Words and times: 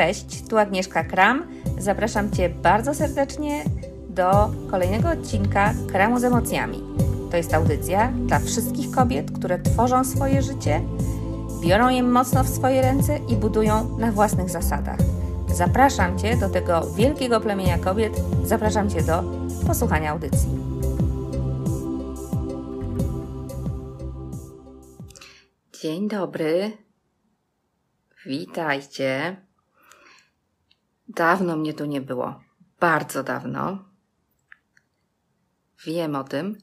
Cześć, 0.00 0.48
tu 0.48 0.58
Agnieszka 0.58 1.04
Kram. 1.04 1.46
Zapraszam 1.78 2.30
Cię 2.30 2.48
bardzo 2.48 2.94
serdecznie 2.94 3.64
do 4.08 4.50
kolejnego 4.70 5.08
odcinka 5.08 5.74
Kramu 5.92 6.18
z 6.18 6.24
emocjami. 6.24 6.78
To 7.30 7.36
jest 7.36 7.54
audycja 7.54 8.12
dla 8.12 8.38
wszystkich 8.38 8.90
kobiet, 8.90 9.30
które 9.30 9.58
tworzą 9.58 10.04
swoje 10.04 10.42
życie, 10.42 10.80
biorą 11.62 11.88
je 11.88 12.02
mocno 12.02 12.44
w 12.44 12.48
swoje 12.48 12.82
ręce 12.82 13.18
i 13.28 13.36
budują 13.36 13.98
na 13.98 14.12
własnych 14.12 14.50
zasadach. 14.50 14.98
Zapraszam 15.54 16.18
Cię 16.18 16.36
do 16.36 16.48
tego 16.48 16.94
wielkiego 16.94 17.40
plemienia 17.40 17.78
kobiet, 17.78 18.12
zapraszam 18.44 18.90
Cię 18.90 19.02
do 19.02 19.22
posłuchania 19.66 20.10
audycji. 20.10 20.48
Dzień 25.82 26.08
dobry. 26.08 26.72
Witajcie. 28.26 29.36
Dawno 31.14 31.56
mnie 31.56 31.74
tu 31.74 31.84
nie 31.84 32.00
było. 32.00 32.40
Bardzo 32.80 33.22
dawno. 33.22 33.84
Wiem 35.86 36.16
o 36.16 36.24
tym. 36.24 36.58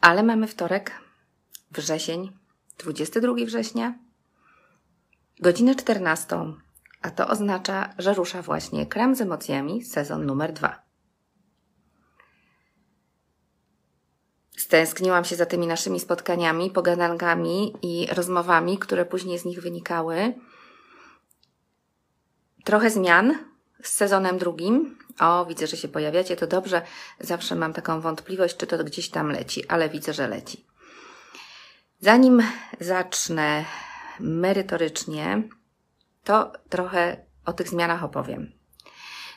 Ale 0.00 0.22
mamy 0.22 0.46
wtorek, 0.46 1.00
wrzesień, 1.70 2.38
22 2.78 3.34
września, 3.46 3.98
godzinę 5.40 5.74
14, 5.74 6.36
a 7.02 7.10
to 7.10 7.28
oznacza, 7.28 7.94
że 7.98 8.14
rusza 8.14 8.42
właśnie 8.42 8.86
Kram 8.86 9.14
z 9.14 9.20
emocjami, 9.20 9.84
sezon 9.84 10.26
numer 10.26 10.52
2. 10.52 10.82
Stęskniłam 14.56 15.24
się 15.24 15.36
za 15.36 15.46
tymi 15.46 15.66
naszymi 15.66 16.00
spotkaniami, 16.00 16.70
pogadankami 16.70 17.72
i 17.82 18.06
rozmowami, 18.14 18.78
które 18.78 19.04
później 19.04 19.38
z 19.38 19.44
nich 19.44 19.62
wynikały. 19.62 20.34
Trochę 22.64 22.90
zmian 22.90 23.38
z 23.82 23.92
sezonem 23.92 24.38
drugim. 24.38 24.98
O, 25.20 25.46
widzę, 25.46 25.66
że 25.66 25.76
się 25.76 25.88
pojawiacie, 25.88 26.36
to 26.36 26.46
dobrze. 26.46 26.82
Zawsze 27.20 27.54
mam 27.54 27.72
taką 27.72 28.00
wątpliwość, 28.00 28.56
czy 28.56 28.66
to 28.66 28.84
gdzieś 28.84 29.10
tam 29.10 29.30
leci, 29.30 29.68
ale 29.68 29.88
widzę, 29.88 30.12
że 30.12 30.28
leci. 30.28 30.66
Zanim 32.00 32.42
zacznę 32.80 33.64
merytorycznie, 34.20 35.42
to 36.24 36.52
trochę 36.68 37.24
o 37.44 37.52
tych 37.52 37.68
zmianach 37.68 38.04
opowiem. 38.04 38.52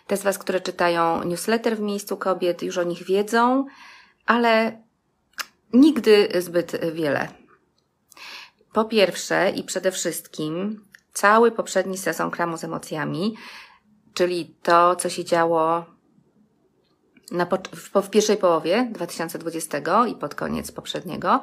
Te 0.08 0.18
z 0.18 0.24
Was, 0.24 0.38
które 0.38 0.62
czytają 0.62 1.24
newsletter 1.24 1.78
w 1.78 1.80
miejscu 1.80 2.18
kobiet, 2.18 2.64
już 2.64 2.78
o 2.78 2.84
nich 2.84 3.04
wiedzą, 3.04 3.66
ale 4.26 4.82
nigdy 5.74 6.30
zbyt 6.40 6.94
wiele. 6.94 7.28
Po 8.74 8.86
pierwsze 8.86 9.52
i 9.56 9.64
przede 9.64 9.92
wszystkim 9.92 10.86
cały 11.16 11.52
poprzedni 11.52 11.98
sezon 11.98 12.32
Kramu 12.32 12.58
z 12.58 12.64
emocjami, 12.64 13.36
czyli 14.14 14.56
to, 14.64 14.96
co 14.96 15.10
się 15.10 15.26
działo 15.26 15.86
na, 17.32 17.46
w, 17.46 18.02
w 18.02 18.10
pierwszej 18.10 18.38
połowie 18.38 18.88
2020 18.92 19.78
i 20.08 20.16
pod 20.16 20.36
koniec 20.36 20.72
poprzedniego, 20.72 21.42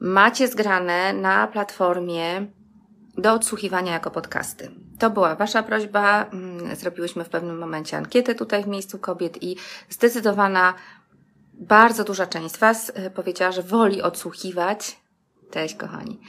macie 0.00 0.48
zgrane 0.48 1.12
na 1.12 1.46
platformie 1.46 2.46
do 3.18 3.32
odsłuchiwania 3.32 3.92
jako 3.92 4.10
podcasty. 4.10 4.70
To 4.98 5.10
była 5.10 5.34
Wasza 5.34 5.62
prośba. 5.62 6.24
Mm, 6.24 6.76
zrobiłyśmy 6.76 7.24
w 7.24 7.28
pewnym 7.28 7.58
momencie 7.58 7.96
ankietę 7.96 8.34
tutaj 8.34 8.64
w 8.64 8.66
miejscu 8.66 8.98
kobiet 8.98 9.42
i 9.42 9.56
zdecydowana 9.90 10.74
bardzo 11.54 12.04
duża 12.04 12.26
część 12.26 12.58
Was 12.58 12.92
e, 12.94 13.10
powiedziała, 13.10 13.52
że 13.52 13.62
woli 13.62 14.02
odsłuchiwać, 14.02 15.00
cześć 15.50 15.74
kochani, 15.74 16.20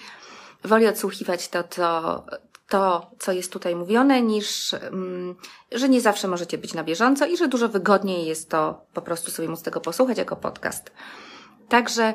woli 0.64 0.88
odsłuchiwać 0.88 1.47
to, 1.47 1.64
co, 1.64 2.23
to, 2.70 3.12
co 3.20 3.31
jest 3.31 3.53
tutaj 3.53 3.75
mówione, 3.75 4.22
niż, 4.22 4.73
mm, 4.73 5.36
że 5.72 5.89
nie 5.89 6.02
zawsze 6.02 6.28
możecie 6.28 6.58
być 6.58 6.73
na 6.73 6.84
bieżąco 6.84 7.25
i 7.25 7.38
że 7.38 7.48
dużo 7.48 7.70
wygodniej 7.70 8.25
jest 8.25 8.50
to 8.50 8.86
po 8.94 9.02
prostu 9.02 9.31
sobie 9.31 9.50
móc 9.50 9.62
tego 9.62 9.81
posłuchać 9.81 10.17
jako 10.17 10.36
podcast. 10.36 10.92
Także 11.69 12.13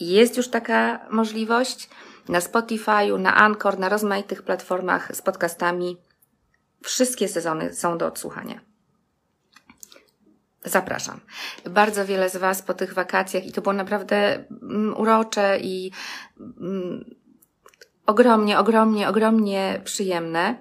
jest 0.00 0.36
już 0.36 0.48
taka 0.48 1.06
możliwość 1.10 1.90
na 2.28 2.40
Spotify'u, 2.40 3.20
na 3.20 3.34
Anchor, 3.34 3.78
na 3.78 3.88
rozmaitych 3.88 4.42
platformach 4.42 5.16
z 5.16 5.22
podcastami. 5.22 5.96
Wszystkie 6.82 7.28
sezony 7.28 7.74
są 7.74 7.98
do 7.98 8.06
odsłuchania. 8.06 8.60
Zapraszam. 10.64 11.20
Bardzo 11.70 12.06
wiele 12.06 12.30
z 12.30 12.36
Was 12.36 12.62
po 12.62 12.74
tych 12.74 12.94
wakacjach 12.94 13.46
i 13.46 13.52
to 13.52 13.62
było 13.62 13.72
naprawdę 13.72 14.44
mm, 14.62 14.96
urocze 14.96 15.58
i 15.60 15.90
mm, 16.40 17.14
ogromnie, 18.10 18.58
ogromnie, 18.58 19.08
ogromnie 19.08 19.80
przyjemne. 19.84 20.56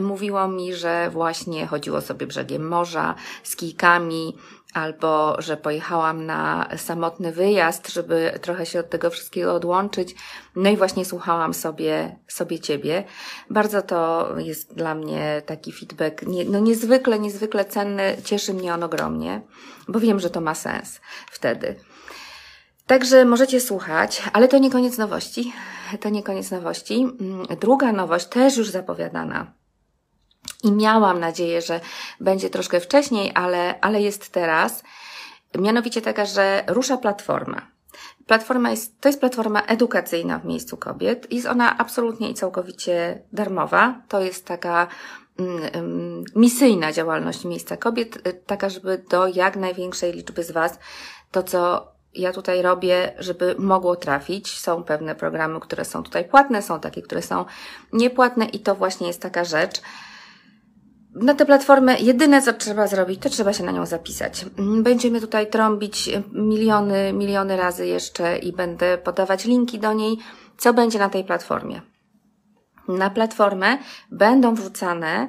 Mówiło 0.00 0.48
mi, 0.48 0.74
że 0.74 1.10
właśnie 1.10 1.66
chodziło 1.66 2.00
sobie 2.00 2.26
brzegiem 2.26 2.68
morza 2.68 3.14
z 3.42 3.56
kijkami, 3.56 4.36
albo 4.72 5.36
że 5.38 5.56
pojechałam 5.56 6.26
na 6.26 6.68
samotny 6.76 7.32
wyjazd, 7.32 7.92
żeby 7.92 8.38
trochę 8.42 8.66
się 8.66 8.80
od 8.80 8.90
tego 8.90 9.10
wszystkiego 9.10 9.54
odłączyć. 9.54 10.14
No 10.56 10.70
i 10.70 10.76
właśnie 10.76 11.04
słuchałam 11.04 11.54
sobie, 11.54 12.16
sobie 12.28 12.60
Ciebie. 12.60 13.04
Bardzo 13.50 13.82
to 13.82 14.28
jest 14.38 14.74
dla 14.74 14.94
mnie 14.94 15.42
taki 15.46 15.72
feedback, 15.72 16.22
nie, 16.22 16.44
no 16.44 16.58
niezwykle, 16.60 17.18
niezwykle 17.18 17.64
cenny. 17.64 18.16
Cieszy 18.24 18.54
mnie 18.54 18.74
on 18.74 18.82
ogromnie, 18.82 19.40
bo 19.88 20.00
wiem, 20.00 20.20
że 20.20 20.30
to 20.30 20.40
ma 20.40 20.54
sens 20.54 21.00
wtedy. 21.30 21.76
Także 22.86 23.24
możecie 23.24 23.60
słuchać, 23.60 24.22
ale 24.32 24.48
to 24.48 24.58
nie 24.58 24.70
koniec 24.70 24.98
nowości. 24.98 25.52
To 26.00 26.08
nie 26.08 26.22
koniec 26.22 26.50
nowości. 26.50 27.06
Druga 27.60 27.92
nowość, 27.92 28.26
też 28.26 28.56
już 28.56 28.70
zapowiadana 28.70 29.52
i 30.62 30.72
miałam 30.72 31.20
nadzieję, 31.20 31.62
że 31.62 31.80
będzie 32.20 32.50
troszkę 32.50 32.80
wcześniej, 32.80 33.32
ale, 33.34 33.80
ale 33.80 34.02
jest 34.02 34.28
teraz. 34.28 34.82
Mianowicie 35.58 36.02
taka, 36.02 36.24
że 36.24 36.64
rusza 36.66 36.96
platforma. 36.96 37.66
Platforma 38.26 38.70
jest, 38.70 39.00
to 39.00 39.08
jest 39.08 39.20
platforma 39.20 39.62
edukacyjna 39.62 40.38
w 40.38 40.44
miejscu 40.44 40.76
kobiet. 40.76 41.32
Jest 41.32 41.46
ona 41.46 41.78
absolutnie 41.78 42.30
i 42.30 42.34
całkowicie 42.34 43.22
darmowa. 43.32 44.02
To 44.08 44.20
jest 44.20 44.46
taka 44.46 44.86
mm, 45.38 45.62
mm, 45.72 46.24
misyjna 46.36 46.92
działalność 46.92 47.44
miejsca 47.44 47.76
kobiet, 47.76 48.26
y, 48.26 48.32
taka, 48.32 48.68
żeby 48.68 49.04
do 49.10 49.26
jak 49.26 49.56
największej 49.56 50.12
liczby 50.12 50.44
z 50.44 50.50
Was 50.50 50.78
to, 51.30 51.42
co 51.42 51.92
ja 52.14 52.32
tutaj 52.32 52.62
robię, 52.62 53.14
żeby 53.18 53.54
mogło 53.58 53.96
trafić. 53.96 54.60
Są 54.60 54.84
pewne 54.84 55.14
programy, 55.14 55.60
które 55.60 55.84
są 55.84 56.02
tutaj 56.02 56.24
płatne, 56.24 56.62
są 56.62 56.80
takie, 56.80 57.02
które 57.02 57.22
są 57.22 57.44
niepłatne 57.92 58.44
i 58.44 58.60
to 58.60 58.74
właśnie 58.74 59.06
jest 59.06 59.22
taka 59.22 59.44
rzecz, 59.44 59.80
na 61.14 61.34
tę 61.34 61.46
platformę 61.46 62.00
jedyne, 62.00 62.42
co 62.42 62.52
trzeba 62.52 62.86
zrobić, 62.86 63.22
to 63.22 63.28
trzeba 63.28 63.52
się 63.52 63.64
na 63.64 63.72
nią 63.72 63.86
zapisać. 63.86 64.46
Będziemy 64.82 65.20
tutaj 65.20 65.50
trąbić 65.50 66.10
miliony, 66.32 67.12
miliony 67.12 67.56
razy 67.56 67.86
jeszcze 67.86 68.38
i 68.38 68.52
będę 68.52 68.98
podawać 68.98 69.44
linki 69.44 69.78
do 69.78 69.92
niej, 69.92 70.18
co 70.58 70.74
będzie 70.74 70.98
na 70.98 71.08
tej 71.08 71.24
platformie. 71.24 71.82
Na 72.88 73.10
platformę 73.10 73.78
będą 74.10 74.54
wrzucane 74.54 75.28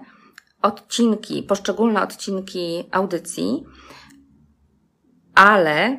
odcinki, 0.61 1.43
poszczególne 1.43 2.01
odcinki 2.01 2.83
audycji, 2.91 3.63
ale 5.35 5.97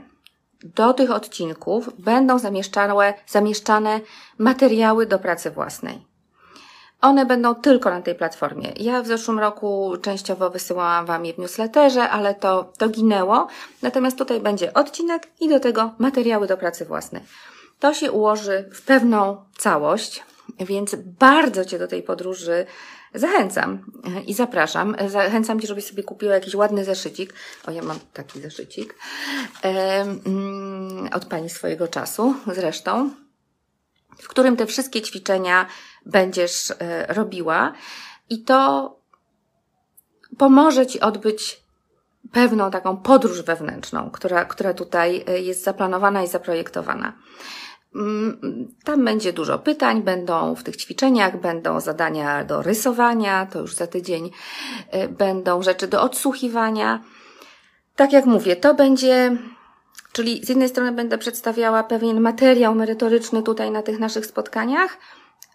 do 0.64 0.92
tych 0.92 1.10
odcinków 1.10 1.91
będą 1.98 2.38
zamieszczane, 2.38 3.14
zamieszczane 3.26 4.00
materiały 4.38 5.06
do 5.06 5.19
pracy 5.19 5.50
własnej. 5.50 6.14
One 7.00 7.26
będą 7.26 7.54
tylko 7.54 7.91
na 7.91 8.02
tej 8.02 8.14
platformie. 8.14 8.72
Ja 8.76 9.03
w 9.03 9.06
zeszłym 9.06 9.38
roku 9.38 9.92
częściowo 10.03 10.50
wysyłałam 10.50 11.06
Wam 11.06 11.26
je 11.26 11.34
w 11.34 11.38
newsletterze, 11.38 12.10
ale 12.10 12.34
to, 12.34 12.72
to 12.78 12.88
ginęło. 12.88 13.47
Natomiast 13.82 14.19
tutaj 14.19 14.41
będzie 14.41 14.74
odcinek 14.74 15.26
i 15.41 15.48
do 15.48 15.60
tego 15.60 15.94
materiały 15.98 16.47
do 16.47 16.56
pracy 16.56 16.84
własnej. 16.84 17.22
To 17.78 17.94
się 17.94 18.12
ułoży 18.12 18.70
w 18.74 18.82
pewną 18.82 19.44
całość, 19.58 20.22
więc 20.60 20.94
bardzo 20.94 21.64
Cię 21.64 21.78
do 21.78 21.88
tej 21.88 22.03
podróży 22.03 22.66
zachęcam 23.14 23.92
i 24.27 24.34
zapraszam. 24.34 24.97
Zachęcam 25.09 25.60
Cię, 25.60 25.66
żebyś 25.66 25.84
sobie 25.84 26.03
kupiła 26.03 26.34
jakiś 26.34 26.54
ładny 26.54 26.84
zeszycik. 26.84 27.34
O, 27.66 27.71
ja 27.71 27.83
mam 27.83 27.98
taki 28.12 28.41
zeszycik. 28.41 28.94
Mm, 29.62 31.09
od 31.12 31.24
Pani 31.24 31.50
swojego 31.50 31.89
czasu 31.89 32.34
zresztą 32.47 33.10
w 34.18 34.28
którym 34.28 34.56
te 34.56 34.66
wszystkie 34.66 35.03
ćwiczenia 35.03 35.66
będziesz 36.06 36.71
e, 36.71 37.06
robiła 37.15 37.72
i 38.30 38.42
to 38.42 38.91
pomoże 40.39 40.86
Ci 40.86 41.00
odbyć 41.00 41.65
pewną 42.33 42.71
taką 42.71 42.97
podróż 42.97 43.42
wewnętrzną, 43.42 44.10
która, 44.10 44.44
która 44.44 44.74
tutaj 44.74 45.24
e, 45.27 45.41
jest 45.41 45.65
zaplanowana 45.65 46.22
i 46.22 46.28
zaprojektowana. 46.28 47.12
Mm, 47.94 48.68
tam 48.84 49.04
będzie 49.04 49.32
dużo 49.32 49.58
pytań, 49.58 50.02
będą 50.02 50.54
w 50.54 50.62
tych 50.62 50.76
ćwiczeniach, 50.76 51.41
będą 51.41 51.80
zadania 51.80 52.44
do 52.44 52.62
rysowania, 52.62 53.46
to 53.46 53.60
już 53.60 53.74
za 53.74 53.86
tydzień, 53.86 54.30
e, 54.91 55.08
będą 55.08 55.62
rzeczy 55.62 55.86
do 55.88 56.02
odsłuchiwania. 56.02 57.00
Tak 57.96 58.12
jak 58.12 58.26
mówię, 58.26 58.56
to 58.56 58.74
będzie 58.74 59.36
Czyli 60.14 60.44
z 60.44 60.48
jednej 60.48 60.68
strony 60.68 60.92
będę 60.92 61.18
przedstawiała 61.18 61.84
pewien 61.84 62.20
materiał 62.20 62.74
merytoryczny 62.74 63.42
tutaj 63.42 63.70
na 63.70 63.82
tych 63.82 63.98
naszych 63.98 64.26
spotkaniach, 64.26 64.98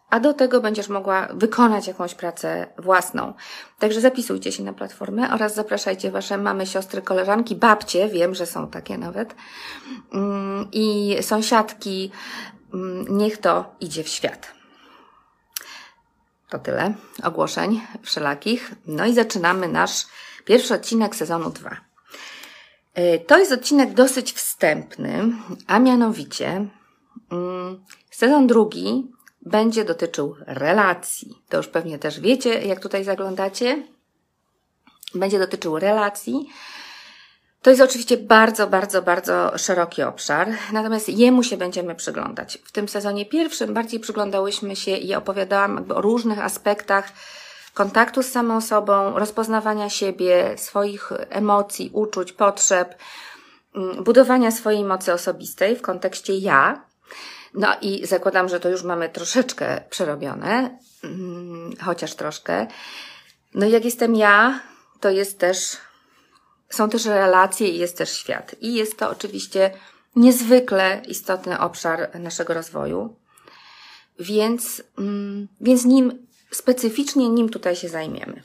a 0.10 0.20
do 0.20 0.34
tego 0.34 0.62
będziesz 0.62 0.90
mogła 0.90 1.28
wykonać 1.34 1.88
jakąś 1.88 2.16
pracę 2.16 2.68
własną. 2.78 3.34
Także 3.80 4.02
zapisujcie 4.02 4.52
się 4.52 4.64
na 4.64 4.74
platformę 4.74 5.32
oraz 5.34 5.56
zapraszajcie 5.56 6.12
Wasze 6.12 6.38
mamy, 6.38 6.66
siostry, 6.66 7.02
koleżanki, 7.02 7.56
babcie, 7.56 8.10
wiem, 8.10 8.36
że 8.36 8.46
są 8.46 8.68
takie 8.68 8.98
nawet, 8.98 9.36
mm, 10.14 10.68
i 10.72 11.18
sąsiadki, 11.22 12.12
mm, 12.74 13.18
niech 13.18 13.38
to 13.38 13.76
idzie 13.80 14.04
w 14.04 14.08
świat. 14.08 14.60
To 16.50 16.60
tyle 16.60 16.94
ogłoszeń 17.24 17.82
wszelakich. 18.02 18.72
No 18.88 19.06
i 19.06 19.14
zaczynamy 19.14 19.68
nasz 19.68 20.06
pierwszy 20.46 20.74
odcinek 20.74 21.16
sezonu 21.16 21.50
2. 21.50 21.78
E, 22.94 23.20
to 23.20 23.38
jest 23.38 23.52
odcinek 23.52 23.94
dosyć 23.94 24.34
wstępny, 24.34 25.32
a 25.68 25.80
mianowicie 25.80 26.66
mm, 27.32 27.86
sezon 28.12 28.48
drugi 28.48 29.12
będzie 29.42 29.86
dotyczył 29.86 30.36
relacji. 30.48 31.38
To 31.50 31.58
już 31.58 31.68
pewnie 31.68 32.00
też 32.00 32.20
wiecie, 32.20 32.62
jak 32.62 32.80
tutaj 32.80 33.04
zaglądacie. 33.04 33.84
Będzie 35.16 35.40
dotyczył 35.40 35.80
relacji. 35.80 36.50
To 37.62 37.70
jest 37.70 37.82
oczywiście 37.82 38.18
bardzo, 38.18 38.68
bardzo, 38.68 39.02
bardzo 39.02 39.58
szeroki 39.58 40.04
obszar, 40.04 40.48
natomiast 40.72 41.10
jemu 41.10 41.44
się 41.44 41.58
będziemy 41.58 41.96
przyglądać. 41.96 42.60
W 42.64 42.72
tym 42.72 42.88
sezonie 42.88 43.26
pierwszym 43.26 43.74
bardziej 43.74 44.00
przyglądałyśmy 44.00 44.76
się 44.76 44.92
i 44.98 45.16
opowiadałam 45.16 45.86
o 45.92 46.02
różnych 46.02 46.40
aspektach 46.40 47.12
kontaktu 47.74 48.24
z 48.24 48.32
samą 48.32 48.62
sobą, 48.62 49.20
rozpoznawania 49.20 49.90
siebie, 49.90 50.58
swoich 50.58 51.12
emocji, 51.30 51.90
uczuć, 51.94 52.34
potrzeb, 52.34 52.96
mm, 53.76 54.04
budowania 54.04 54.52
swojej 54.52 54.84
mocy 54.84 55.14
osobistej 55.14 55.76
w 55.76 55.82
kontekście 55.82 56.36
ja. 56.38 56.89
No 57.54 57.76
i 57.82 58.08
zakładam, 58.08 58.50
że 58.50 58.60
to 58.60 58.70
już 58.70 58.84
mamy 58.84 59.10
troszeczkę 59.10 59.82
przerobione, 59.90 60.78
mm, 61.04 61.72
chociaż 61.82 62.16
troszkę. 62.16 62.68
No 63.54 63.66
jak 63.66 63.86
jestem 63.86 64.16
ja, 64.16 64.60
to 65.00 65.10
jest 65.10 65.40
też, 65.40 65.78
są 66.70 66.90
też 66.90 67.06
relacje 67.06 67.68
i 67.68 67.78
jest 67.78 67.98
też 67.98 68.12
świat. 68.12 68.56
I 68.62 68.74
jest 68.74 68.98
to 68.98 69.10
oczywiście 69.10 69.72
niezwykle 70.16 71.02
istotny 71.08 71.60
obszar 71.60 72.20
naszego 72.20 72.54
rozwoju. 72.54 73.16
Więc, 74.20 74.84
mm, 74.98 75.48
więc 75.62 75.86
nim, 75.86 76.28
specyficznie 76.52 77.30
nim 77.30 77.50
tutaj 77.50 77.76
się 77.76 77.90
zajmiemy. 77.90 78.42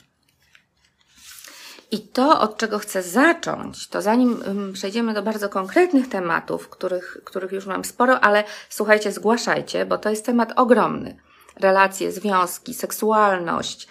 I 1.94 2.00
to, 2.00 2.41
od 2.41 2.56
czego 2.56 2.79
chcę 2.79 3.02
zacząć, 3.02 3.88
to 3.88 4.02
zanim 4.02 4.43
przejdziemy 4.73 5.14
do 5.14 5.23
bardzo 5.23 5.49
konkretnych 5.49 6.08
tematów, 6.08 6.69
których, 6.69 7.19
których 7.25 7.52
już 7.52 7.67
mam 7.67 7.85
sporo, 7.85 8.20
ale 8.20 8.44
słuchajcie, 8.69 9.12
zgłaszajcie, 9.12 9.87
bo 9.87 9.99
to 9.99 10.11
jest 10.11 10.26
temat 10.26 10.52
ogromny. 10.56 11.17
Relacje, 11.61 12.12
związki, 12.12 12.75
seksualność, 12.75 13.88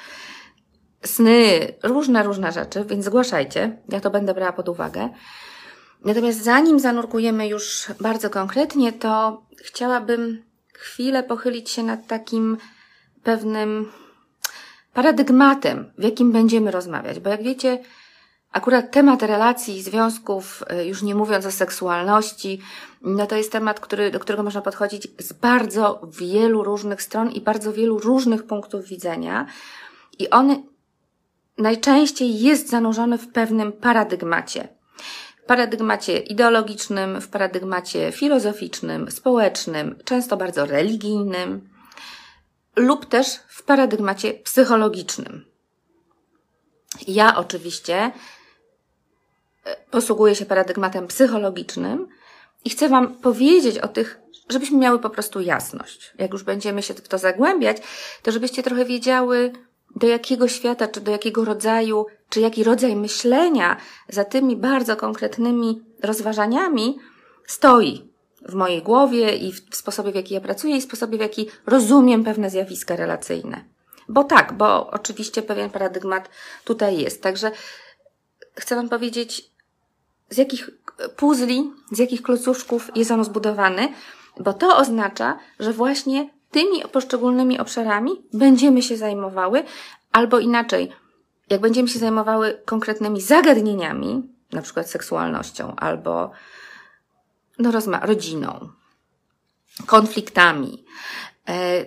sny, 1.05 1.73
różne, 1.83 2.23
różne 2.23 2.51
rzeczy, 2.51 2.85
więc 2.85 3.05
zgłaszajcie. 3.05 3.77
Ja 3.89 3.99
to 3.99 4.09
będę 4.09 4.33
brała 4.33 4.53
pod 4.53 4.69
uwagę. 4.69 5.09
Natomiast 6.05 6.43
zanim 6.43 6.79
zanurkujemy 6.79 7.47
już 7.47 7.87
bardzo 8.01 8.29
konkretnie, 8.29 8.93
to 8.93 9.43
chciałabym 9.65 10.43
chwilę 10.73 11.23
pochylić 11.23 11.69
się 11.69 11.83
nad 11.83 12.07
takim 12.07 12.57
pewnym 13.23 13.91
paradygmatem, 14.93 15.91
w 15.97 16.03
jakim 16.03 16.31
będziemy 16.31 16.71
rozmawiać. 16.71 17.19
Bo 17.19 17.29
jak 17.29 17.43
wiecie, 17.43 17.79
akurat 18.51 18.91
temat 18.91 19.23
relacji, 19.23 19.81
związków, 19.81 20.63
y, 20.81 20.85
już 20.85 21.01
nie 21.01 21.15
mówiąc 21.15 21.45
o 21.45 21.51
seksualności, 21.51 22.61
no 23.01 23.27
to 23.27 23.35
jest 23.35 23.51
temat, 23.51 23.79
który, 23.79 24.11
do 24.11 24.19
którego 24.19 24.43
można 24.43 24.61
podchodzić 24.61 25.07
z 25.19 25.33
bardzo 25.33 26.01
wielu 26.19 26.63
różnych 26.63 27.01
stron 27.01 27.31
i 27.31 27.41
bardzo 27.41 27.73
wielu 27.73 27.99
różnych 27.99 28.43
punktów 28.43 28.85
widzenia. 28.85 29.45
I 30.19 30.29
on 30.29 30.63
najczęściej 31.57 32.39
jest 32.39 32.69
zanurzony 32.69 33.17
w 33.17 33.27
pewnym 33.27 33.71
paradygmacie. 33.71 34.67
W 35.43 35.45
paradygmacie 35.45 36.17
ideologicznym, 36.17 37.21
w 37.21 37.27
paradygmacie 37.27 38.11
filozoficznym, 38.11 39.11
społecznym, 39.11 39.95
często 40.05 40.37
bardzo 40.37 40.65
religijnym 40.65 41.72
lub 42.75 43.05
też 43.05 43.35
w 43.47 43.63
paradygmacie 43.63 44.33
psychologicznym. 44.33 45.45
Ja 47.07 47.35
oczywiście 47.37 48.11
e, 49.63 49.75
posługuję 49.91 50.35
się 50.35 50.45
paradygmatem 50.45 51.07
psychologicznym 51.07 52.07
i 52.65 52.69
chcę 52.69 52.89
Wam 52.89 53.15
powiedzieć 53.15 53.77
o 53.77 53.87
tych, 53.87 54.19
żebyśmy 54.49 54.77
miały 54.77 54.99
po 54.99 55.09
prostu 55.09 55.41
jasność. 55.41 56.13
Jak 56.17 56.33
już 56.33 56.43
będziemy 56.43 56.83
się 56.83 56.93
w 56.93 57.07
to 57.07 57.17
zagłębiać, 57.17 57.77
to 58.23 58.31
żebyście 58.31 58.63
trochę 58.63 58.85
wiedziały, 58.85 59.53
do 59.95 60.07
jakiego 60.07 60.47
świata, 60.47 60.87
czy 60.87 61.01
do 61.01 61.11
jakiego 61.11 61.45
rodzaju, 61.45 62.05
czy 62.29 62.39
jaki 62.39 62.63
rodzaj 62.63 62.95
myślenia 62.95 63.77
za 64.09 64.23
tymi 64.23 64.55
bardzo 64.57 64.95
konkretnymi 64.95 65.81
rozważaniami 66.03 66.97
stoi 67.47 68.12
w 68.49 68.53
mojej 68.53 68.81
głowie 68.81 69.35
i 69.35 69.53
w 69.53 69.75
sposobie, 69.75 70.11
w 70.11 70.15
jaki 70.15 70.33
ja 70.33 70.41
pracuję 70.41 70.77
i 70.77 70.81
sposobie, 70.81 71.17
w 71.17 71.21
jaki 71.21 71.49
rozumiem 71.65 72.23
pewne 72.23 72.49
zjawiska 72.49 72.95
relacyjne. 72.95 73.63
Bo 74.09 74.23
tak, 74.23 74.53
bo 74.53 74.89
oczywiście 74.89 75.41
pewien 75.41 75.69
paradygmat 75.69 76.29
tutaj 76.63 76.97
jest. 76.97 77.23
Także 77.23 77.51
chcę 78.55 78.75
Wam 78.75 78.89
powiedzieć, 78.89 79.49
z 80.29 80.37
jakich 80.37 80.69
puzli, 81.15 81.71
z 81.91 81.99
jakich 81.99 82.21
klocuszków 82.21 82.91
jest 82.95 83.11
on 83.11 83.23
zbudowany, 83.23 83.87
bo 84.39 84.53
to 84.53 84.77
oznacza, 84.77 85.39
że 85.59 85.73
właśnie 85.73 86.29
tymi 86.51 86.81
poszczególnymi 86.91 87.59
obszarami 87.59 88.11
będziemy 88.33 88.81
się 88.81 88.97
zajmowały, 88.97 89.63
albo 90.11 90.39
inaczej, 90.39 90.91
jak 91.49 91.61
będziemy 91.61 91.87
się 91.87 91.99
zajmowały 91.99 92.61
konkretnymi 92.65 93.21
zagadnieniami, 93.21 94.23
na 94.51 94.61
przykład 94.61 94.89
seksualnością, 94.89 95.75
albo 95.75 96.31
no, 97.59 97.71
rozma- 97.71 98.05
rodziną, 98.05 98.69
konfliktami, 99.85 100.85
e, 101.49 101.85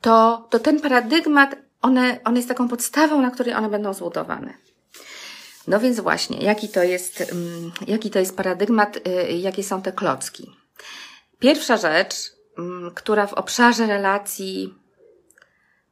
to, 0.00 0.48
to 0.50 0.58
ten 0.58 0.80
paradygmat, 0.80 1.56
one, 1.82 2.20
on 2.24 2.36
jest 2.36 2.48
taką 2.48 2.68
podstawą, 2.68 3.20
na 3.20 3.30
której 3.30 3.54
one 3.54 3.68
będą 3.68 3.94
zbudowane. 3.94 4.54
No 5.66 5.80
więc 5.80 6.00
właśnie, 6.00 6.38
jaki 6.38 6.68
to 6.68 6.82
jest, 6.82 7.20
mm, 7.20 7.72
jaki 7.86 8.10
to 8.10 8.18
jest 8.18 8.36
paradygmat, 8.36 8.98
e, 9.06 9.32
jakie 9.32 9.62
są 9.62 9.82
te 9.82 9.92
klocki? 9.92 10.56
Pierwsza 11.38 11.76
rzecz, 11.76 12.14
mm, 12.58 12.90
która 12.94 13.26
w 13.26 13.32
obszarze 13.32 13.86
relacji, 13.86 14.74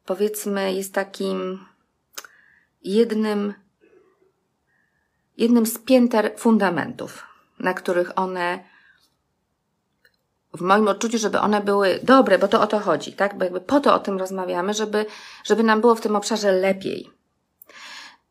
powiedzmy, 0.04 0.74
jest 0.74 0.94
takim 0.94 1.66
jednym, 2.84 3.54
jednym 5.36 5.67
z 5.67 5.79
pięter 5.79 6.32
fundamentów, 6.36 7.26
na 7.58 7.74
których 7.74 8.19
one 8.19 8.71
w 10.55 10.61
moim 10.61 10.89
odczuciu, 10.89 11.19
żeby 11.19 11.39
one 11.39 11.61
były 11.61 12.01
dobre, 12.03 12.39
bo 12.39 12.49
to 12.49 12.61
o 12.61 12.67
to 12.67 12.79
chodzi, 12.79 13.13
tak? 13.13 13.39
Bo 13.39 13.44
jakby 13.44 13.61
po 13.61 13.81
to 13.81 13.94
o 13.94 13.99
tym 13.99 14.19
rozmawiamy, 14.19 14.75
żeby, 14.75 15.06
żeby 15.44 15.63
nam 15.63 15.81
było 15.81 15.94
w 15.94 16.01
tym 16.01 16.17
obszarze 16.17 16.53
lepiej, 16.53 17.11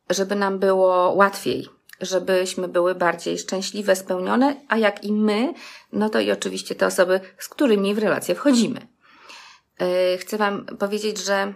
żeby 0.10 0.36
nam 0.36 0.60
było 0.60 1.14
łatwiej, 1.14 1.70
żebyśmy 2.02 2.68
były 2.68 2.96
bardziej 2.96 3.40
szczęśliwe, 3.40 3.96
spełnione, 3.96 4.56
a 4.68 4.78
jak 4.78 5.04
i 5.04 5.14
my, 5.14 5.54
no 5.94 6.10
to 6.10 6.20
i 6.20 6.32
oczywiście 6.32 6.76
te 6.76 6.86
osoby, 6.86 7.20
z 7.38 7.50
którymi 7.50 7.96
w 7.96 7.98
relacje 7.98 8.36
wchodzimy. 8.36 8.88
Yy, 9.80 10.18
chcę 10.18 10.38
Wam 10.38 10.66
powiedzieć, 10.66 11.26
że 11.26 11.54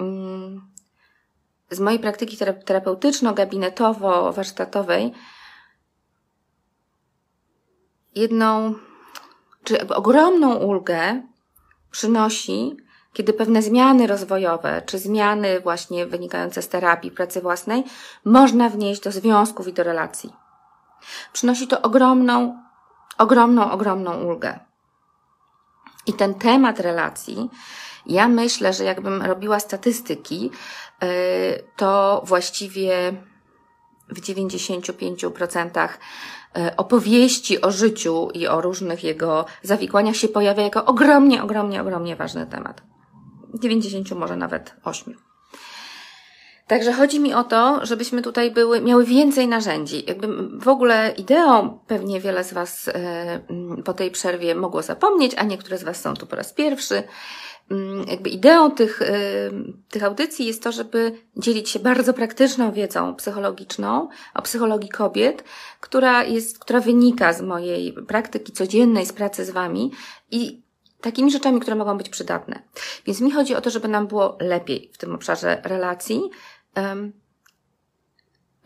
mm, 0.00 0.68
z 1.70 1.80
mojej 1.80 2.00
praktyki 2.00 2.36
terapeutyczno-gabinetowo-warsztatowej 2.36 5.10
jedną 8.14 8.74
czy 9.68 9.88
ogromną 9.88 10.54
ulgę 10.54 11.22
przynosi, 11.90 12.76
kiedy 13.12 13.32
pewne 13.32 13.62
zmiany 13.62 14.06
rozwojowe, 14.06 14.82
czy 14.86 14.98
zmiany 14.98 15.60
właśnie 15.60 16.06
wynikające 16.06 16.62
z 16.62 16.68
terapii, 16.68 17.10
pracy 17.10 17.40
własnej, 17.40 17.84
można 18.24 18.68
wnieść 18.68 19.02
do 19.02 19.12
związków 19.12 19.68
i 19.68 19.72
do 19.72 19.82
relacji. 19.82 20.32
Przynosi 21.32 21.66
to 21.66 21.82
ogromną, 21.82 22.62
ogromną, 23.18 23.70
ogromną 23.70 24.24
ulgę. 24.24 24.58
I 26.06 26.12
ten 26.12 26.34
temat 26.34 26.80
relacji, 26.80 27.50
ja 28.06 28.28
myślę, 28.28 28.72
że 28.72 28.84
jakbym 28.84 29.22
robiła 29.22 29.60
statystyki, 29.60 30.50
yy, 31.02 31.08
to 31.76 32.22
właściwie 32.24 33.12
w 34.10 34.20
95% 34.20 35.88
E, 36.56 36.76
opowieści 36.76 37.60
o 37.60 37.70
życiu 37.70 38.28
i 38.34 38.46
o 38.46 38.60
różnych 38.60 39.04
jego 39.04 39.44
zawikłaniach 39.62 40.16
się 40.16 40.28
pojawia 40.28 40.62
jako 40.62 40.84
ogromnie, 40.84 41.42
ogromnie, 41.42 41.80
ogromnie 41.80 42.16
ważny 42.16 42.46
temat. 42.46 42.82
90 43.54 44.10
może 44.10 44.36
nawet 44.36 44.74
8. 44.84 45.14
Także 46.66 46.92
chodzi 46.92 47.20
mi 47.20 47.34
o 47.34 47.44
to, 47.44 47.86
żebyśmy 47.86 48.22
tutaj 48.22 48.50
były, 48.50 48.80
miały 48.80 49.04
więcej 49.04 49.48
narzędzi. 49.48 50.04
Jakby 50.06 50.28
w 50.58 50.68
ogóle 50.68 51.14
ideą 51.16 51.78
pewnie 51.86 52.20
wiele 52.20 52.44
z 52.44 52.52
Was 52.52 52.88
e, 52.88 53.40
po 53.84 53.92
tej 53.92 54.10
przerwie 54.10 54.54
mogło 54.54 54.82
zapomnieć, 54.82 55.32
a 55.36 55.42
niektóre 55.42 55.78
z 55.78 55.84
Was 55.84 56.00
są 56.00 56.14
tu 56.14 56.26
po 56.26 56.36
raz 56.36 56.52
pierwszy. 56.52 57.02
Mm, 57.70 58.08
jakby 58.08 58.30
ideą 58.30 58.70
tych, 58.70 59.00
tych 59.88 60.04
audycji 60.04 60.46
jest 60.46 60.62
to, 60.62 60.72
żeby 60.72 61.12
dzielić 61.36 61.70
się 61.70 61.78
bardzo 61.78 62.14
praktyczną 62.14 62.72
wiedzą 62.72 63.14
psychologiczną 63.14 64.08
o 64.34 64.42
psychologii 64.42 64.88
kobiet, 64.88 65.44
która 65.80 66.24
jest, 66.24 66.58
która 66.58 66.80
wynika 66.80 67.32
z 67.32 67.42
mojej 67.42 67.92
praktyki 67.92 68.52
codziennej, 68.52 69.06
z 69.06 69.12
pracy 69.12 69.44
z 69.44 69.50
Wami 69.50 69.92
i 70.30 70.62
takimi 71.00 71.30
rzeczami, 71.30 71.60
które 71.60 71.76
mogą 71.76 71.98
być 71.98 72.08
przydatne. 72.08 72.62
Więc 73.06 73.20
mi 73.20 73.30
chodzi 73.30 73.54
o 73.54 73.60
to, 73.60 73.70
żeby 73.70 73.88
nam 73.88 74.06
było 74.06 74.36
lepiej 74.40 74.90
w 74.92 74.98
tym 74.98 75.14
obszarze 75.14 75.60
relacji, 75.64 76.22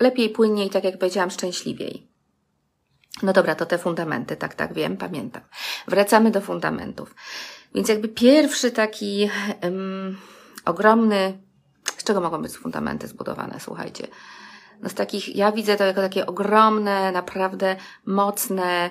lepiej, 0.01 0.31
płynniej, 0.31 0.71
tak 0.71 0.85
jak 0.85 0.99
powiedziałam, 0.99 1.31
szczęśliwiej. 1.31 2.13
No 3.23 3.33
dobra, 3.33 3.55
to 3.55 3.67
te 3.67 3.79
fundamenty, 3.79 4.37
tak, 4.37 4.55
tak, 4.55 4.75
wiem, 4.75 4.97
pamiętam. 4.97 5.43
Wracamy 5.89 6.31
do 6.31 6.41
fundamentów. 6.41 7.15
Więc 7.75 7.89
jakby 7.89 8.09
pierwszy 8.09 8.71
taki 8.71 9.31
um, 9.63 10.19
ogromny, 10.65 11.39
z 11.97 12.05
czego 12.05 12.21
mogą 12.21 12.43
być 12.43 12.53
fundamenty 12.53 13.09
zbudowane, 13.09 13.61
słuchajcie? 13.61 14.07
No 14.83 14.89
z 14.89 14.95
takich, 14.95 15.37
ja 15.37 15.53
widzę 15.53 15.77
to 15.77 15.85
jako 15.85 16.01
takie 16.01 16.27
ogromne, 16.27 17.13
naprawdę 17.13 17.77
mocne, 18.07 18.91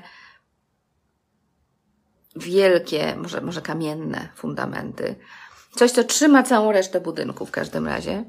wielkie, 2.36 3.16
może, 3.16 3.42
może 3.42 3.62
kamienne 3.62 4.30
fundamenty. 4.36 5.16
Coś, 5.76 5.92
co 5.92 6.04
trzyma 6.04 6.44
całą 6.44 6.72
resztę 6.72 7.02
budynku 7.02 7.46
w 7.46 7.52
każdym 7.52 7.88
razie. 7.88 8.24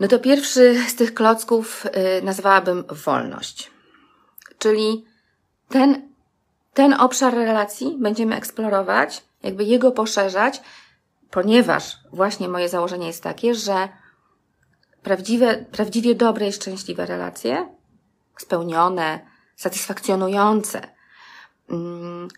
No 0.00 0.08
to 0.08 0.18
pierwszy 0.18 0.82
z 0.88 0.94
tych 0.94 1.14
klocków 1.14 1.86
y, 1.86 2.22
nazwałabym 2.22 2.84
wolność. 2.88 3.70
Czyli 4.58 5.04
ten, 5.68 6.08
ten 6.74 6.94
obszar 6.94 7.34
relacji 7.34 7.96
będziemy 8.00 8.36
eksplorować, 8.36 9.22
jakby 9.42 9.64
jego 9.64 9.92
poszerzać, 9.92 10.62
ponieważ 11.30 11.96
właśnie 12.12 12.48
moje 12.48 12.68
założenie 12.68 13.06
jest 13.06 13.22
takie, 13.22 13.54
że 13.54 13.88
prawdziwe, 15.02 15.64
prawdziwie 15.72 16.14
dobre 16.14 16.48
i 16.48 16.52
szczęśliwe 16.52 17.06
relacje, 17.06 17.68
spełnione, 18.38 19.20
satysfakcjonujące, 19.56 20.80
mm, 21.70 22.28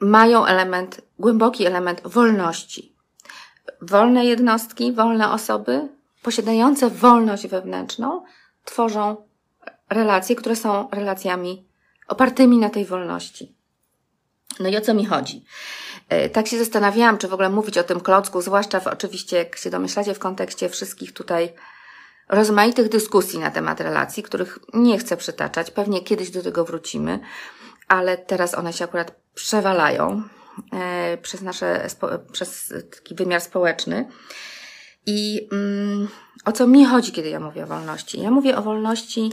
mają 0.00 0.46
element, 0.46 1.00
głęboki 1.18 1.66
element 1.66 2.02
wolności. 2.04 2.96
Wolne 3.82 4.24
jednostki, 4.24 4.92
wolne 4.92 5.32
osoby, 5.32 5.88
posiadające 6.22 6.90
wolność 6.90 7.46
wewnętrzną, 7.46 8.24
tworzą 8.64 9.16
relacje, 9.90 10.36
które 10.36 10.56
są 10.56 10.88
relacjami 10.90 11.66
opartymi 12.08 12.58
na 12.58 12.70
tej 12.70 12.84
wolności. 12.84 13.59
No 14.60 14.68
i 14.68 14.76
o 14.76 14.80
co 14.80 14.94
mi 14.94 15.06
chodzi? 15.06 15.44
E, 16.08 16.28
tak 16.28 16.48
się 16.48 16.58
zastanawiałam, 16.58 17.18
czy 17.18 17.28
w 17.28 17.32
ogóle 17.32 17.48
mówić 17.48 17.78
o 17.78 17.84
tym 17.84 18.00
klocku, 18.00 18.42
zwłaszcza 18.42 18.80
w, 18.80 18.86
oczywiście, 18.86 19.36
jak 19.36 19.56
się 19.56 19.70
domyślacie, 19.70 20.14
w 20.14 20.18
kontekście 20.18 20.68
wszystkich 20.68 21.12
tutaj 21.12 21.52
rozmaitych 22.28 22.88
dyskusji 22.88 23.38
na 23.38 23.50
temat 23.50 23.80
relacji, 23.80 24.22
których 24.22 24.58
nie 24.74 24.98
chcę 24.98 25.16
przytaczać. 25.16 25.70
Pewnie 25.70 26.00
kiedyś 26.00 26.30
do 26.30 26.42
tego 26.42 26.64
wrócimy, 26.64 27.20
ale 27.88 28.18
teraz 28.18 28.54
one 28.54 28.72
się 28.72 28.84
akurat 28.84 29.14
przewalają 29.34 30.22
e, 30.72 31.18
przez 31.18 31.42
nasze, 31.42 31.86
przez 32.32 32.74
taki 32.90 33.14
wymiar 33.14 33.40
społeczny. 33.40 34.08
I 35.06 35.48
mm, 35.52 36.08
o 36.44 36.52
co 36.52 36.66
mi 36.66 36.86
chodzi, 36.86 37.12
kiedy 37.12 37.28
ja 37.28 37.40
mówię 37.40 37.64
o 37.64 37.66
wolności? 37.66 38.20
Ja 38.20 38.30
mówię 38.30 38.56
o 38.56 38.62
wolności, 38.62 39.32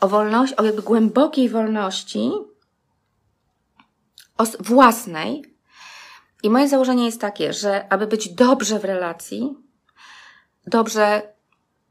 o 0.00 0.08
wolności, 0.08 0.56
o 0.56 0.64
jakby 0.64 0.82
głębokiej 0.82 1.48
wolności 1.48 2.30
własnej. 4.60 5.54
I 6.42 6.50
moje 6.50 6.68
założenie 6.68 7.04
jest 7.04 7.20
takie, 7.20 7.52
że 7.52 7.92
aby 7.92 8.06
być 8.06 8.34
dobrze 8.34 8.78
w 8.78 8.84
relacji, 8.84 9.54
dobrze, 10.66 11.22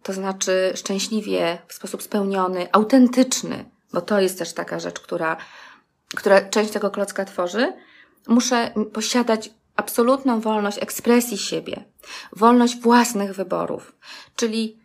to 0.04 0.14
znaczy 0.14 0.72
szczęśliwie, 0.76 1.58
w 1.68 1.74
sposób 1.74 2.04
spełniony, 2.04 2.68
autentyczny, 2.72 3.70
bo 3.94 4.02
to 4.02 4.20
jest 4.20 4.40
też 4.40 4.54
taka 4.54 4.80
rzecz, 4.80 5.00
która 5.00 5.38
która 6.16 6.42
część 6.42 6.72
tego 6.72 6.92
klocka 6.92 7.26
tworzy, 7.26 7.74
muszę 8.28 8.72
posiadać 8.94 9.50
absolutną 9.76 10.40
wolność 10.40 10.78
ekspresji 10.82 11.38
siebie, 11.38 11.84
wolność 12.36 12.80
własnych 12.80 13.34
wyborów, 13.34 13.96
czyli 14.36 14.80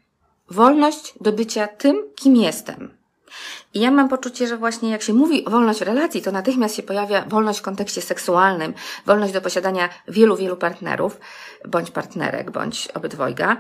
wolność 0.50 1.14
do 1.21 1.33
bycia 1.33 1.68
tym, 1.68 2.02
kim 2.16 2.37
jestem. 2.37 2.97
I 3.74 3.80
ja 3.80 3.90
mam 3.90 4.08
poczucie, 4.08 4.46
że 4.46 4.56
właśnie 4.56 4.90
jak 4.90 5.02
się 5.02 5.12
mówi 5.12 5.44
o 5.44 5.50
wolność 5.50 5.80
relacji, 5.80 6.22
to 6.22 6.32
natychmiast 6.32 6.76
się 6.76 6.82
pojawia 6.82 7.24
wolność 7.28 7.58
w 7.58 7.62
kontekście 7.62 8.02
seksualnym, 8.02 8.74
wolność 9.06 9.32
do 9.32 9.40
posiadania 9.40 9.88
wielu, 10.08 10.36
wielu 10.36 10.56
partnerów, 10.56 11.20
bądź 11.68 11.90
partnerek, 11.90 12.50
bądź 12.50 12.88
obydwojga. 12.88 13.56